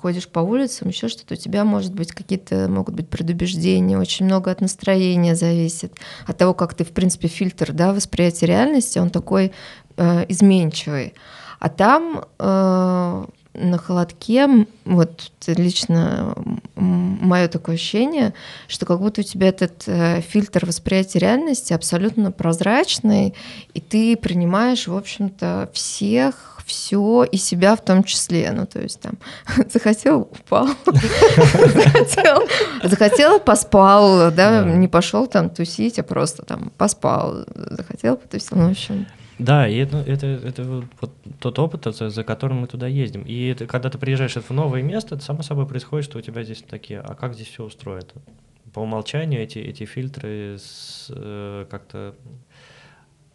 [0.00, 4.50] ходишь по улицам, еще что-то, у тебя может быть какие-то могут быть предубеждения, очень много
[4.52, 5.94] от настроения зависит,
[6.26, 9.52] от того, как ты, в принципе, фильтр да, восприятия реальности, он такой
[9.96, 11.14] э, изменчивый.
[11.58, 13.24] А там э,
[13.54, 16.34] на холодке, вот лично
[16.74, 18.34] мое такое ощущение,
[18.68, 23.34] что как будто у тебя этот э, фильтр восприятия реальности абсолютно прозрачный,
[23.72, 28.50] и ты принимаешь, в общем-то, всех, все и себя в том числе.
[28.52, 29.14] Ну, то есть там
[29.72, 32.42] захотел, упал, захотел,
[32.82, 34.64] захотел, поспал, да, Да.
[34.64, 39.06] не пошел там тусить, а просто там поспал, захотел, потусил, ну, в общем.
[39.38, 40.62] Да, и это, это, это
[41.00, 41.10] вот,
[41.40, 43.22] тот опыт, за, которым мы туда ездим.
[43.22, 46.44] И это, когда ты приезжаешь в новое место, это само собой происходит, что у тебя
[46.44, 48.06] здесь такие, а как здесь все устроено?
[48.72, 50.58] По умолчанию эти, эти фильтры
[51.10, 52.14] э, как-то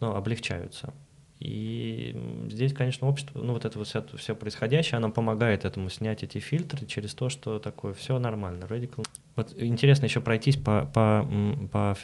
[0.00, 0.92] ну, облегчаются.
[1.38, 2.14] И
[2.50, 6.36] здесь, конечно, общество, ну вот это вот все, все происходящее, оно помогает этому снять эти
[6.36, 9.06] фильтры через то, что такое все нормально, radical.
[9.36, 11.26] Вот интересно еще пройтись по, по,
[11.72, 11.96] по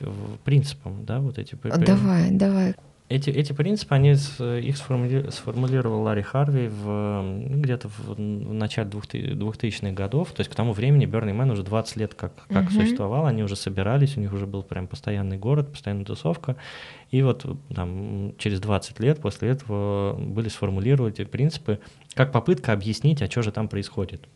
[0.45, 1.55] принципам, да, вот эти.
[1.55, 2.75] при- Давай, давай.
[3.09, 8.21] Эти, эти принципы, они их сформули- сформулировал Ларри Харви в, м, где-то в, в
[8.53, 10.33] начале 2000 2000-х годов.
[10.33, 12.71] То есть к тому времени Burning Man уже 20 лет как, как Мгм.
[12.73, 16.57] существовал, они уже собирались, у них уже был прям постоянный город, постоянная тусовка.
[17.13, 21.79] И вот там, через 20 лет после этого были сформулированы эти принципы
[22.15, 24.27] как попытка объяснить, а что же там происходит.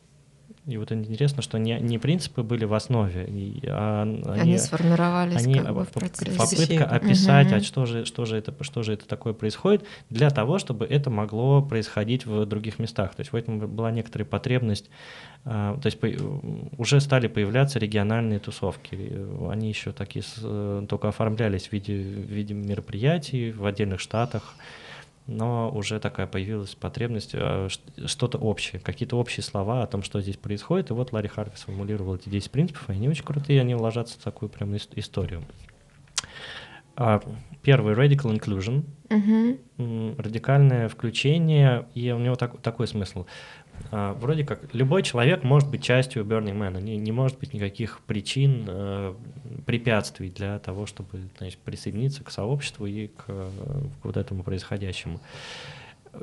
[0.66, 5.54] И вот интересно, что не, не принципы были в основе, и- а Они, сформировались они
[5.58, 6.36] как бы а, в процессе.
[6.36, 7.64] попытка описать, а Мгм.
[7.64, 11.62] что же, что же это, что же это такое происходит, для того, чтобы это могло
[11.62, 13.14] происходить в других местах.
[13.14, 14.90] То есть в этом была некоторая потребность.
[15.46, 15.98] а, То есть
[16.76, 18.98] уже стали появляться региональные тусовки.
[19.50, 24.54] Они еще такие э, только оформлялись в виде, в виде мероприятий в отдельных штатах.
[25.27, 27.71] Но уже такая появилась потребность ш-
[28.07, 30.91] что-то общее, какие-то общие слова о том, что здесь происходит.
[30.91, 34.23] И вот Ларри Харви сформулировал эти 10 принципов, и они очень крутые, они ложатся в
[34.23, 35.43] такую прям ис- историю.
[36.97, 37.21] А,
[37.62, 38.85] Первый— radical inclusion,
[39.77, 43.27] м, радикальное включение, и у него так- такой смысл.
[43.91, 48.01] А, Вроде как любой человек может быть частью Burning Man, не, не может быть никаких
[48.07, 49.14] причин, э,
[49.66, 53.51] препятствий для того, чтобы значит, присоединиться к сообществу и к, э,
[54.01, 55.20] к вот этому происходящему.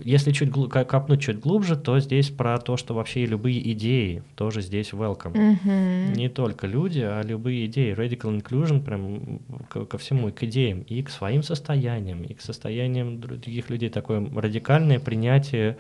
[0.04, 4.62] Если чуть ко- копнуть чуть глубже, то здесь про то, что вообще любые идеи тоже
[4.62, 5.38] здесь welcome.
[5.38, 6.14] Мгм.
[6.14, 7.96] Не только люди, а любые идеи.
[7.96, 9.40] Radical inclusion прям
[9.70, 13.90] ко, ко всему, и к идеям, и к своим состояниям, и к состояниям других людей.
[13.90, 15.78] Такое радикальное принятие,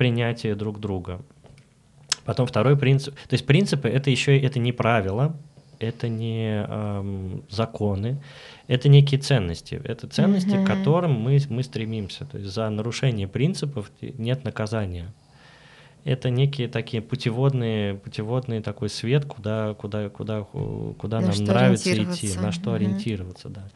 [0.00, 1.20] принятие друг друга.
[2.24, 3.14] Потом второй принцип.
[3.28, 5.36] То есть принципы это еще это не правила,
[5.78, 8.16] это не эм, законы,
[8.66, 9.78] это некие ценности.
[9.84, 10.64] Это ценности, Мгм.
[10.64, 12.24] к которым мы, мы стремимся.
[12.24, 15.12] То есть за нарушение принципов нет наказания.
[16.04, 20.46] Это некие такие путеводные, путеводный такой свет, куда, куда, куда,
[20.98, 22.76] куда На нам нравится идти, на что Мгм.
[22.76, 23.68] ориентироваться, да.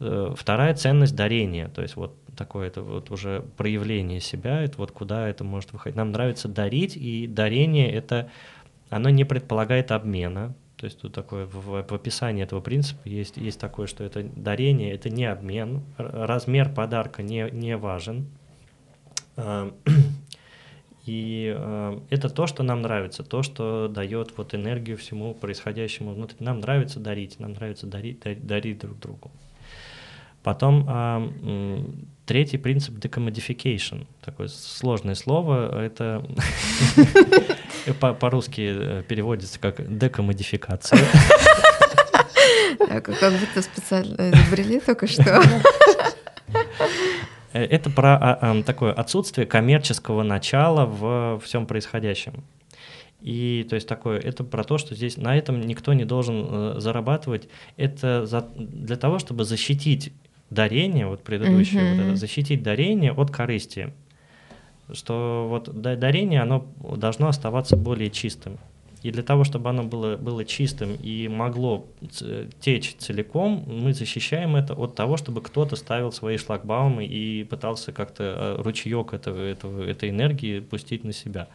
[0.00, 4.92] Э, вторая ценность дарения, то есть вот такое это вот уже проявление себя, это вот
[4.92, 5.96] куда это может выходить.
[5.96, 8.30] Нам нравится дарить, и дарение это,
[8.90, 13.58] оно не предполагает обмена, то есть тут такое в, в описании этого принципа есть, есть
[13.58, 18.28] такое, что это дарение, это не обмен, размер подарка не, не важен.
[19.36, 19.72] А,
[21.06, 26.36] и э, это то, что нам нравится, то, что дает вот энергию всему происходящему внутри.
[26.38, 29.32] Нам нравится дарить, нам нравится дарить, дарить, дарить друг другу.
[30.48, 31.84] Потом э,
[32.24, 36.24] третий принцип decomodification, такое сложное слово, это
[38.00, 41.00] по-русски э, переводится как декомодификация.
[42.78, 45.42] Как будто специально изобрели только что.
[47.52, 52.42] Э, это про а, а, такое отсутствие коммерческого начала в всем происходящем.
[53.20, 56.74] И то есть такое, это про то, что здесь на этом никто не должен э,
[56.78, 57.48] зарабатывать.
[57.76, 60.12] Это за, для того, чтобы защитить
[60.50, 61.96] дарение, вот предыдущее, mm-hmm.
[61.96, 63.92] вот это, защитить дарение от корысти
[64.92, 68.58] что вот дарение, оно должно оставаться более чистым.
[69.08, 71.86] И для того, чтобы оно было, было чистым и могло
[72.60, 78.24] течь целиком, мы защищаем это от того, чтобы кто-то ставил свои шлагбаумы и пытался как-то
[78.58, 81.48] э, ручеек этого, этого, этой энергии пустить на себя.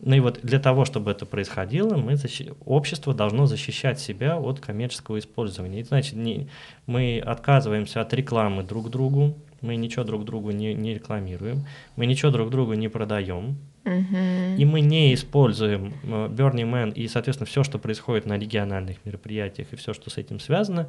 [0.00, 2.54] Ну и вот для того, чтобы это происходило, мы защи...
[2.64, 5.80] общество должно защищать себя от коммерческого использования.
[5.80, 6.48] И значит, не...
[6.86, 12.30] мы отказываемся от рекламы друг другу, мы ничего друг другу не, не рекламируем, мы ничего
[12.30, 14.56] друг другу не продаем, uh-huh.
[14.56, 19.68] и мы не используем э, Burning Man и, соответственно, все, что происходит на региональных мероприятиях
[19.72, 20.88] и все, что с этим связано,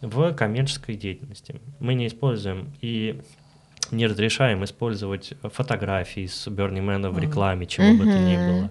[0.00, 1.60] в коммерческой деятельности.
[1.78, 3.20] Мы не используем и
[3.90, 7.98] не разрешаем использовать фотографии с Burning Man в рекламе, чего uh-huh.
[7.98, 8.70] бы то ни было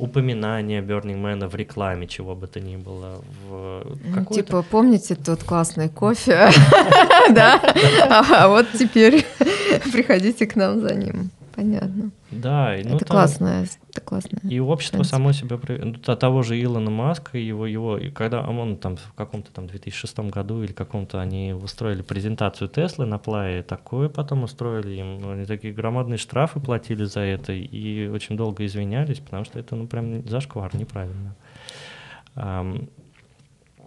[0.00, 3.22] упоминание Burning Man в рекламе, чего бы то ни было.
[3.48, 6.50] В ну, типа, помните тот классный кофе?
[7.30, 7.60] Да?
[8.08, 9.24] А вот теперь
[9.92, 11.30] приходите к нам за ним.
[11.54, 12.10] Понятно.
[12.30, 14.40] Да, ну, это, там, классное, это классное.
[14.50, 18.96] И общество само себя, ну, того же Илона Маска, его, его, и когда он там
[18.96, 24.44] в каком-то там 2006 году или каком-то они устроили презентацию Теслы на Плае, такое потом
[24.44, 29.58] устроили им, они такие громадные штрафы платили за это и очень долго извинялись, потому что
[29.58, 31.34] это ну прям зашквар, неправильно.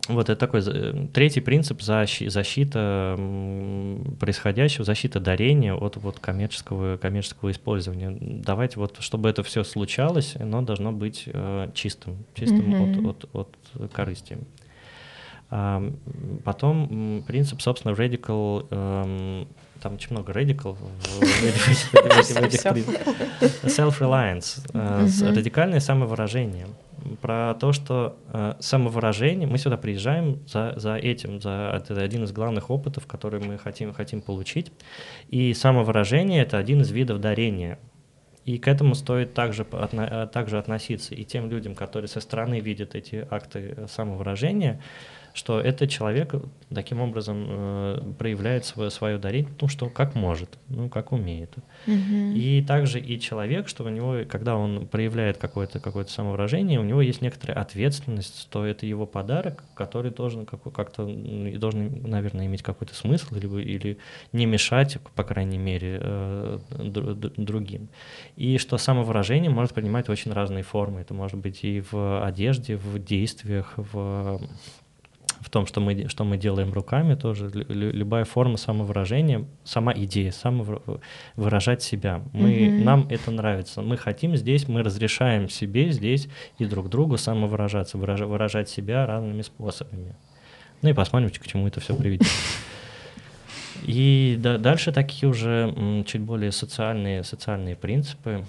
[0.09, 3.17] Вот это такой э, третий принцип защи, защита
[4.19, 8.17] происходящего, защита дарения от вот коммерческого, коммерческого использования.
[8.19, 13.09] Давайте вот, чтобы это все случалось, оно должно быть э, чистым, чистым mm-hmm.
[13.09, 14.37] от, от, от корысти.
[15.49, 15.81] А,
[16.43, 19.47] потом принцип, собственно, radical, эм,
[19.81, 20.75] там очень много radical
[23.63, 26.67] self-reliance, э, радикальное самовыражение
[27.21, 32.31] про то, что э, самовыражение, мы сюда приезжаем за, за этим, за, это один из
[32.31, 34.71] главных опытов, который мы хотим, хотим получить.
[35.29, 37.79] И самовыражение— это один из видов дарения.
[38.45, 42.93] И к этому стоит также, отно, также относиться и тем людям, которые со стороны видят
[42.93, 44.81] эти акты самовыражения,
[45.33, 46.35] что этот человек
[46.73, 51.55] таким образом э, проявляет свое, свое дарение, ну, что как может, ну, как умеет.
[51.87, 52.33] Угу.
[52.35, 57.01] И также и человек, что у него, когда он проявляет какое-то какое самовыражение, у него
[57.01, 62.93] есть некоторая ответственность, что это его подарок, который должен как, как-то, должен, наверное, иметь какой-то
[62.93, 63.97] смысл или, или
[64.31, 66.59] не мешать, по крайней мере, э,
[67.37, 67.89] другим.
[68.35, 71.01] И что самовыражение может принимать очень разные формы.
[71.01, 74.39] Это может быть и в одежде, в действиях, в
[75.43, 81.83] в том, что мы, что мы делаем руками, тоже любая форма самовыражения, сама идея, самовыражать
[81.83, 82.23] себя.
[82.31, 82.83] Мы, mm-hmm.
[82.83, 83.81] Нам это нравится.
[83.81, 86.29] Мы хотим здесь, мы разрешаем себе здесь
[86.59, 90.15] и друг другу самовыражаться, выражать, выражать себя разными способами.
[90.81, 92.27] Ну и посмотрим, к чему это все приведет.
[93.85, 98.45] И да, дальше такие уже м, чуть более социальные, социальные принципы.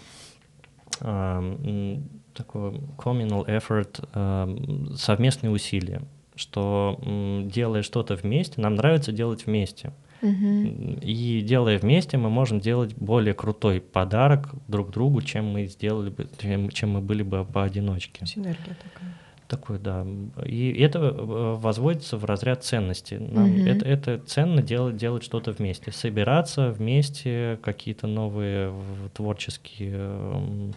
[1.01, 1.99] Э,
[2.34, 6.03] такой communal effort, э, совместные усилия
[6.37, 6.99] что
[7.47, 9.93] делая что-то вместе, нам нравится делать вместе.
[10.22, 11.01] Угу.
[11.03, 16.26] И делая вместе, мы можем делать более крутой подарок друг другу, чем мы сделали бы,
[16.39, 18.24] чем, чем мы были бы поодиночке.
[18.24, 19.14] Синергия такая.
[19.47, 20.07] Такой, да.
[20.47, 23.18] И это э, возводится в разряд ценностей.
[23.18, 23.68] Нам угу.
[23.68, 28.72] это, это ценно делать, делать что-то вместе, собираться вместе, какие-то новые
[29.12, 30.72] творческие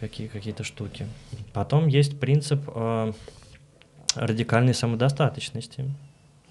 [0.00, 1.06] какие, какие-то штуки.
[1.52, 3.12] Потом есть принцип э,
[4.14, 5.84] радикальной самодостаточности.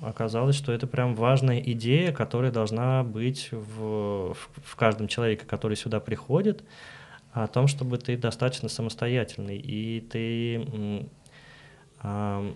[0.02, 4.34] Оказалось, что это прям важная идея, которая должна быть в,
[4.64, 6.64] в, каждом человеке, который сюда приходит,
[7.34, 11.06] о том, чтобы ты достаточно самостоятельный, и ты,
[12.02, 12.50] а,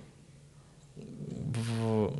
[0.95, 2.13] в,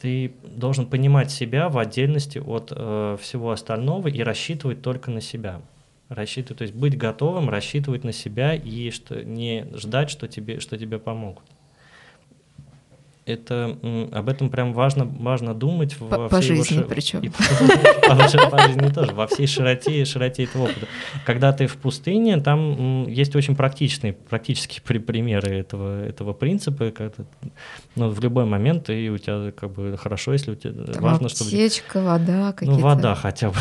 [0.00, 5.62] ты должен понимать себя в отдельности от э, всего остального и рассчитывать только на себя.
[6.08, 10.78] Рассчитывать, то есть быть готовым, рассчитывать на себя и что, не ждать, что тебе, что
[10.78, 11.44] тебе помогут
[13.26, 13.76] это
[14.12, 17.20] об этом прям важно, важно думать по, во по всей жизни его, причем.
[17.20, 17.28] И
[18.50, 20.86] по, жизни тоже, во всей широте, широте этого опыта.
[21.26, 26.90] Когда ты в пустыне, там есть очень практичные, практические примеры этого, этого принципа.
[26.90, 27.24] Когда,
[27.94, 31.26] ну, в любой момент и у тебя как бы хорошо, если у тебя там важно,
[31.26, 32.06] аптечка, чтобы...
[32.06, 32.78] вода какие-то.
[32.78, 33.56] Ну, вода хотя бы.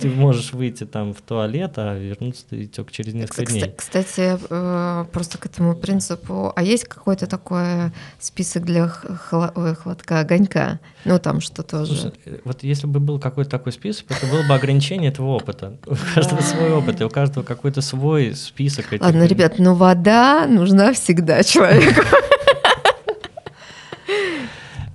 [0.00, 3.74] ты можешь выйти там в туалет, а вернуться ты только через несколько дней.
[3.76, 10.80] Кстати, э, просто к этому принципу, а есть какой-то такой список для хла- хлопка огонька.
[11.04, 11.94] Ну, там что тоже.
[11.94, 12.12] Слушай,
[12.44, 15.76] вот если бы был какой-то такой список, это было бы ограничение этого опыта.
[15.86, 18.86] У каждого свой опыт, и у каждого какой-то свой список.
[19.00, 22.02] Ладно, ребят, но вода нужна всегда человеку.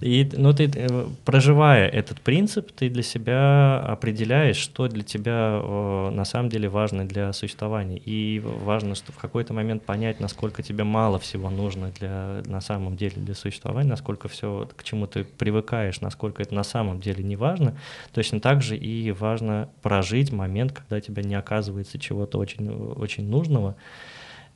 [0.03, 6.09] И, ну, ты, э, проживая этот принцип, ты для себя определяешь, что для тебя э,
[6.09, 8.01] на самом деле важно для существования.
[8.03, 12.97] И важно, что в какой-то момент понять, насколько тебе мало всего нужно для, на самом
[12.97, 17.37] деле для существования, насколько все, к чему ты привыкаешь, насколько это на самом деле не
[17.37, 17.77] важно.
[18.11, 23.77] Точно так же и важно прожить момент, когда тебя не оказывается чего-то очень, очень нужного,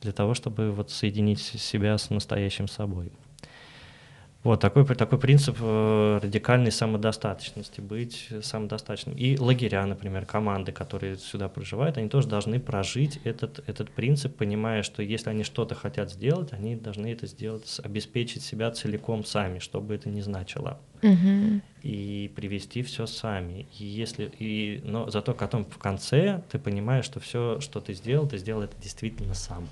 [0.02, 3.10] для того, чтобы вот соединить себя с настоящим собой.
[4.48, 9.14] Вот такой, такой принцип э, радикальной самодостаточности, быть самодостаточным.
[9.14, 14.82] И лагеря, например, команды, которые сюда проживают, они тоже должны прожить этот, этот принцип, понимая,
[14.82, 19.82] что если они что-то хотят сделать, они должны это сделать, обеспечить себя целиком сами, что
[19.82, 20.80] бы это ни значило.
[21.02, 21.60] Угу.
[21.82, 23.66] И привести все сами.
[23.78, 28.26] И если, и, но зато потом в конце ты понимаешь, что все, что ты сделал,
[28.26, 29.68] ты сделал это действительно сам.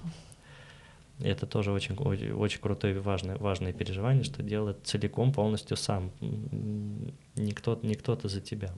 [1.20, 6.10] Это тоже очень, очень, крутое и важное, важное переживание, что делает целиком, полностью сам.
[6.20, 8.70] Не кто-то, не кто-то за тебя.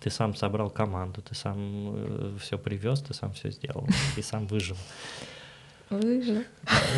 [0.00, 1.56] Ты сам собрал команду, ты сам
[1.94, 3.88] э, все привез, ты сам все сделал,
[4.18, 4.76] и сам выжил.
[5.88, 6.42] Выжил.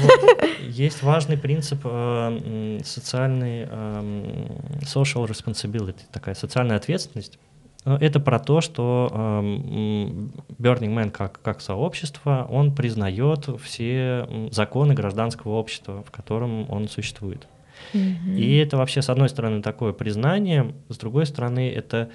[0.01, 0.45] Вот.
[0.63, 7.39] Есть важный принцип э, социальный э, social responsibility, такая социальная ответственность.
[7.87, 15.53] Э, это про то, что Burning Man как, как сообщество, он признает все законы гражданского
[15.53, 17.49] общества, в котором он существует.
[17.95, 18.37] Mm-hmm.
[18.37, 22.11] И это вообще, с одной стороны, такое признание, с другой стороны, это,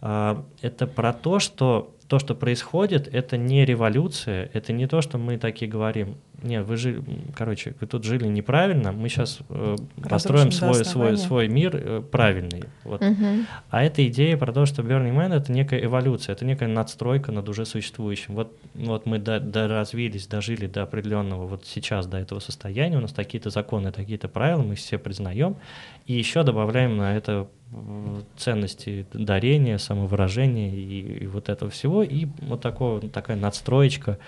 [0.00, 5.18] а, это про то, что то, что происходит, это не революция, это не то, что
[5.18, 6.16] мы такие говорим.
[6.42, 7.02] Нет, вы жили,
[7.34, 9.76] короче, вы тут жили неправильно, мы сейчас э,
[10.08, 12.64] построим свой, свой, свой мир э, правильный.
[12.84, 13.02] Вот.
[13.02, 13.26] Угу.
[13.70, 17.48] А эта идея про то, что Burning Man это некая эволюция, это некая надстройка над
[17.48, 18.34] уже существующим.
[18.34, 23.12] Вот, вот мы до, доразвились, дожили до определенного, вот сейчас до этого состояния, у нас
[23.12, 25.56] такие-то законы, такие-то правила, мы все признаем,
[26.06, 27.48] и еще добавляем на это
[28.36, 34.18] ценности дарения, самовыражения и, и вот этого всего, и вот такого, такая надстроечка,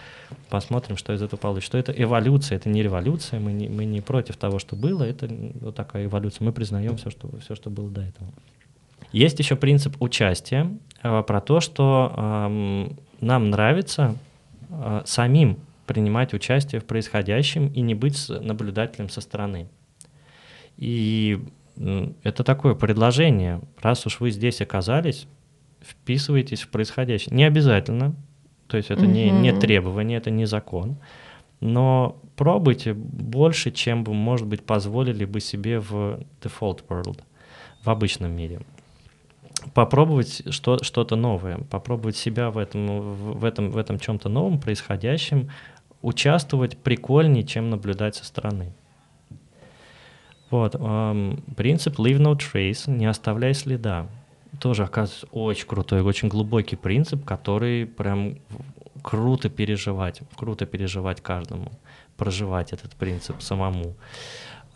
[0.51, 1.71] посмотрим, что из этого получится.
[1.71, 5.29] Что это эволюция, это не революция, мы не, мы не против того, что было, это
[5.61, 8.31] вот такая эволюция, мы признаем все, что, все, что было до этого.
[9.13, 10.71] Есть еще принцип участия,
[11.03, 12.89] э, про то, что э,
[13.21, 14.17] нам нравится
[14.69, 19.69] э, самим принимать участие в происходящем и не быть наблюдателем со стороны.
[20.77, 21.41] И
[22.23, 23.61] это такое предложение.
[23.81, 25.27] Раз уж вы здесь оказались,
[25.81, 27.35] вписывайтесь в происходящее.
[27.35, 28.15] Не обязательно,
[28.67, 29.11] то есть это угу.
[29.11, 30.97] не, не требование, это не закон,
[31.61, 37.21] но пробуйте больше, чем вы, может быть, позволили бы себе в default world,
[37.83, 38.61] в обычном мире.
[39.75, 45.51] Попробовать что, что-то новое, попробовать себя в этом, в этом, в этом чем-то новом, происходящем,
[46.01, 48.73] участвовать прикольнее, чем наблюдать со стороны.
[50.51, 54.07] Вот, эм, принцип leave no trace, не оставляй следа.
[54.59, 58.37] Тоже, оказывается, очень крутой, очень глубокий принцип, который прям
[59.03, 61.73] круто переживать, круто переживать каждому,
[62.17, 63.95] проживать этот принцип самому.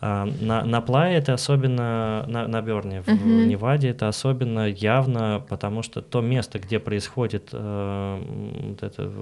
[0.01, 3.45] А, на, на Плае это особенно, на, на Берне в, uh-huh.
[3.45, 8.21] Неваде это особенно явно, потому что то место, где происходит э,
[8.69, 9.13] вот этот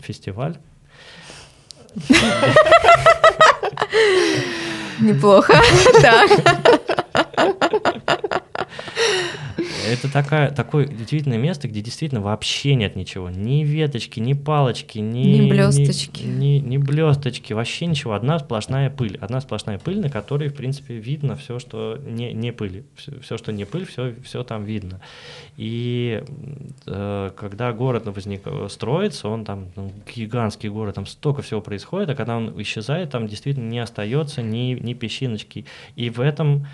[0.00, 0.56] фестиваль,
[5.02, 5.52] Неплохо.
[6.02, 6.30] Так.
[9.86, 13.30] Это такая, такое удивительное место, где действительно вообще нет ничего.
[13.30, 16.22] Ни веточки, ни палочки, ни, ни блесточки.
[16.22, 18.14] Ни, ни, ни блесточки, вообще ничего.
[18.14, 19.18] Одна сплошная пыль.
[19.20, 22.84] Одна сплошная пыль, на которой, в принципе, видно все, что не, не пыль.
[22.94, 25.00] Все, все, что не пыль, все, все там видно.
[25.56, 26.22] И
[26.86, 32.14] э, когда город возник, строится, он там ну, гигантский город, там столько всего происходит, а
[32.14, 35.66] когда он исчезает, там действительно не остается ни, ни песчиночки.
[35.96, 36.66] И в этом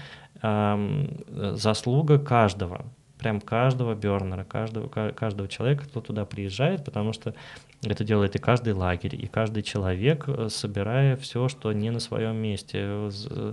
[0.43, 2.85] э, заслуга каждого,
[3.19, 7.35] прям каждого бернера, каждого, каждого человека, кто туда приезжает, потому что
[7.83, 12.37] это делает и каждый лагерь, и каждый человек, э, собирая все, что не на своем
[12.37, 13.53] месте, э,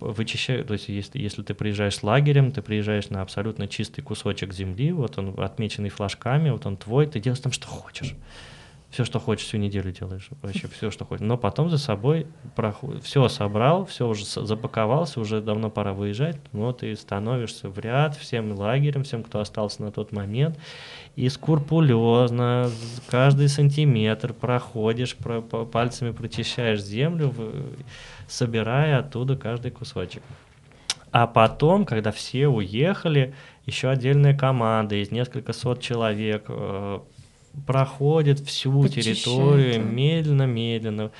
[0.00, 4.52] вычищаю, то есть если, если ты приезжаешь с лагерем, ты приезжаешь на абсолютно чистый кусочек
[4.52, 8.14] земли, вот он отмеченный флажками, вот он твой, ты делаешь там что хочешь
[8.94, 11.26] все, что хочешь, всю неделю делаешь, вообще все, что хочешь.
[11.26, 13.02] Но потом за собой проход...
[13.02, 18.52] все собрал, все уже запаковался, уже давно пора выезжать, вот и становишься в ряд всем
[18.52, 20.60] лагерем, всем, кто остался на тот момент,
[21.16, 22.70] и скрупулезно
[23.08, 27.34] каждый сантиметр проходишь, про, пальцами прочищаешь землю,
[28.28, 30.22] собирая оттуда каждый кусочек.
[31.10, 33.34] А потом, когда все уехали,
[33.66, 37.00] еще отдельная команда из несколько сот человек э,
[37.66, 41.10] проходит всю территорию медленно-медленно.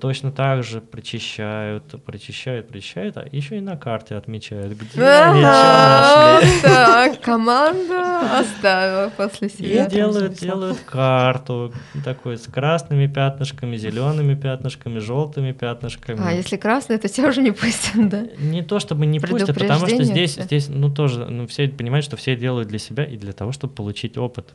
[0.00, 6.42] Точно так же прочищают, прочищают, прочищают, а еще и на карте отмечают, где они что
[6.42, 6.60] нашли.
[6.60, 9.86] Так, команда оставила после себя.
[9.86, 11.72] И делают, делают карту
[12.04, 16.20] такой с красными пятнышками, зелеными пятнышками, желтыми пятнышками.
[16.22, 18.26] А если красный, то тебя уже не пустят, да?
[18.38, 22.18] Не то чтобы не пустят, потому что здесь, здесь, ну тоже, ну все понимают, что
[22.18, 24.52] все делают для себя и для того, чтобы получить опыт.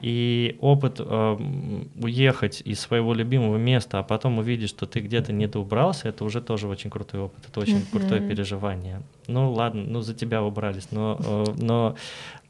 [0.00, 1.36] И опыт э,
[2.00, 6.40] уехать из своего любимого места, а потом увидеть, что ты где-то не доубрался, это уже
[6.40, 7.90] тоже очень крутой опыт, это очень mm-hmm.
[7.90, 9.02] крутое переживание.
[9.28, 11.96] Ну ладно, ну за тебя убрались, но, э, но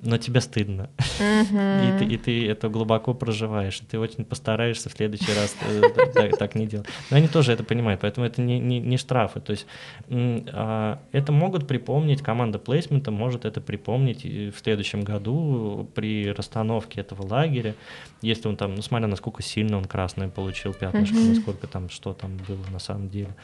[0.01, 0.91] но тебе стыдно.
[1.19, 1.97] Mm-hmm.
[1.97, 3.81] И, ты, и ты это глубоко проживаешь.
[3.81, 6.87] И ты очень постараешься в следующий раз э, так не делать.
[7.11, 9.41] Но они тоже это понимают, поэтому это не, не, не штрафы.
[9.41, 9.67] То есть
[10.09, 17.27] а, это могут припомнить, команда плейсмента может это припомнить в следующем году при расстановке этого
[17.27, 17.75] лагеря.
[18.23, 22.37] Если он там, ну смотря насколько сильно он красное получил пятнышко, насколько там, что там
[22.47, 23.35] было на самом деле.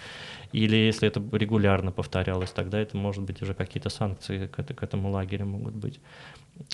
[0.54, 5.10] Или если это регулярно повторялось, тогда это может быть уже какие-то санкции к, к этому
[5.10, 5.98] лагерю могут быть.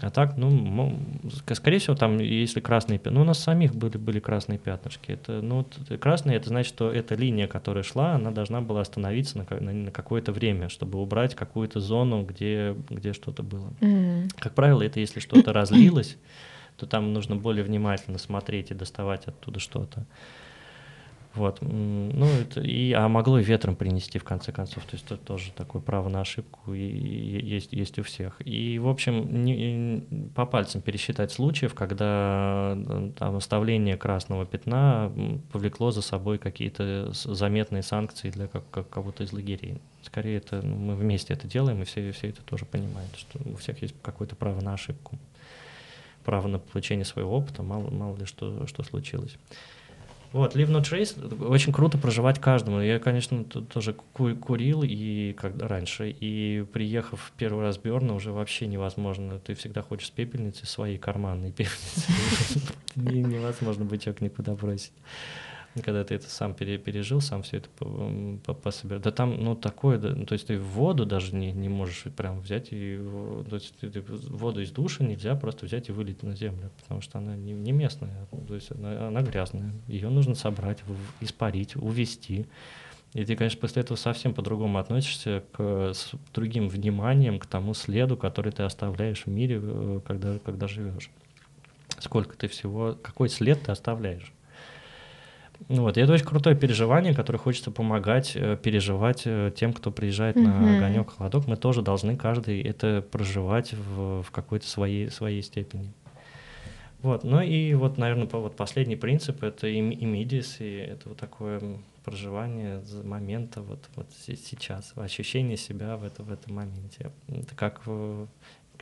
[0.02, 0.98] А так, ну,
[1.54, 5.12] скорее всего, там, если красные ну, у нас самих были, были красные пятнышки.
[5.12, 5.66] Это, ну,
[5.98, 9.90] красные, это значит, что эта линия, которая шла, она должна была остановиться на, на, на
[9.90, 13.72] какое-то время, чтобы убрать какую-то зону, где, где что-то было.
[13.80, 14.34] Mm-hmm.
[14.38, 16.18] Как правило, это если что-то разлилось,
[16.76, 20.04] то там нужно более внимательно смотреть и доставать оттуда что-то.
[21.34, 21.58] Вот.
[21.60, 24.84] Ну, это, и, а могло и ветром принести, в конце концов.
[24.84, 28.36] То есть это тоже такое право на ошибку и, и есть, есть у всех.
[28.44, 30.02] И, в общем, не,
[30.34, 32.76] по пальцам пересчитать случаев, когда
[33.16, 35.12] там, оставление красного пятна
[35.52, 39.80] повлекло за собой какие-то заметные санкции для как, как кого-то из лагерей.
[40.02, 43.56] Скорее, это ну, мы вместе это делаем, и все, все это тоже понимают, что у
[43.56, 45.16] всех есть какое-то право на ошибку,
[46.24, 49.36] право на получение своего опыта, мало, мало ли что, что случилось.
[50.32, 52.80] Вот, Live No Trace, очень круто проживать каждому.
[52.80, 58.66] Я, конечно, тоже курил и когда раньше, и приехав первый раз в Берна, уже вообще
[58.66, 59.40] невозможно.
[59.40, 62.60] Ты всегда хочешь с пепельницей своей карманной пепельницы.
[62.96, 64.92] Невозможно бычок никуда бросить
[65.74, 67.68] когда ты это сам пережил, сам все это
[68.54, 69.00] пособирал.
[69.00, 72.40] Да там, ну, такое, да, ну, то есть ты воду даже не, не можешь прям
[72.40, 72.98] взять и,
[73.48, 77.00] то есть ты, ты, воду из душа нельзя просто взять и вылить на землю, потому
[77.00, 79.72] что она не, не местная, то есть она, она грязная.
[79.86, 80.78] Ее нужно собрать,
[81.20, 82.46] испарить, увести.
[83.12, 88.16] И ты, конечно, после этого совсем по-другому относишься к с другим вниманием к тому следу,
[88.16, 91.10] который ты оставляешь в мире, э, когда, когда живешь.
[91.98, 94.32] Сколько ты всего, какой след ты оставляешь.
[95.68, 99.90] Ну вот, и это очень крутое переживание, которое хочется помогать э, переживать э, тем, кто
[99.90, 100.60] приезжает mm-hmm.
[100.60, 101.46] на огонек холодок.
[101.46, 105.92] Мы тоже должны каждый это проживать в, в какой-то своей, своей степени.
[107.02, 111.60] Вот, ну и вот, наверное, вот последний принцип это immediacy, это вот такое
[112.04, 117.10] проживание момента вот, вот сейчас, ощущение себя в, это, в этом моменте.
[117.28, 117.82] Это как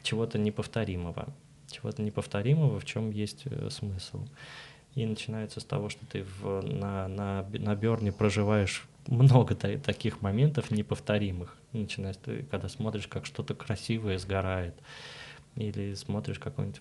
[0.03, 1.29] чего-то неповторимого.
[1.71, 4.27] Чего-то неповторимого, в чем есть э, смысл.
[4.99, 10.23] И начинается с того, что ты в, на, на, на Берне проживаешь много та- таких
[10.23, 11.57] моментов неповторимых.
[11.73, 14.75] Начиная ты, когда смотришь, как что-то красивое сгорает,
[15.55, 16.81] или смотришь какой-нибудь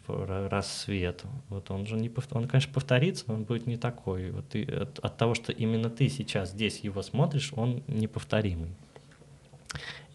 [0.50, 1.26] рассвет.
[1.50, 2.40] Вот он же не повтор...
[2.40, 4.32] он, конечно, повторится, но он будет не такой.
[4.32, 8.72] Вот ты, от, от того, что именно ты сейчас здесь его смотришь, он неповторимый.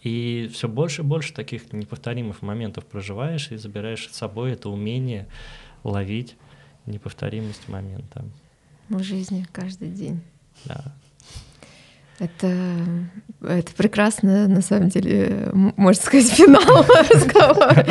[0.03, 5.29] И все больше и больше таких неповторимых моментов проживаешь и забираешь с собой это умение
[5.85, 6.35] ловить
[6.87, 8.25] неповторимость момента.
[8.89, 10.21] В жизни каждый день.
[10.65, 10.95] Да.
[12.19, 12.47] Это,
[13.41, 16.63] это прекрасно, на самом деле, можно сказать, финал
[17.13, 17.87] разговора.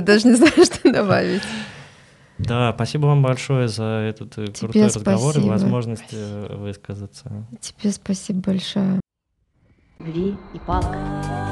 [0.00, 1.42] Даже не знаю, что добавить.
[2.38, 5.10] Да, спасибо вам большое за этот э, Тебе крутой спасибо.
[5.12, 7.46] разговор и возможность э, высказаться.
[7.60, 9.00] Тебе спасибо большое.
[10.00, 11.45] Ви и палка.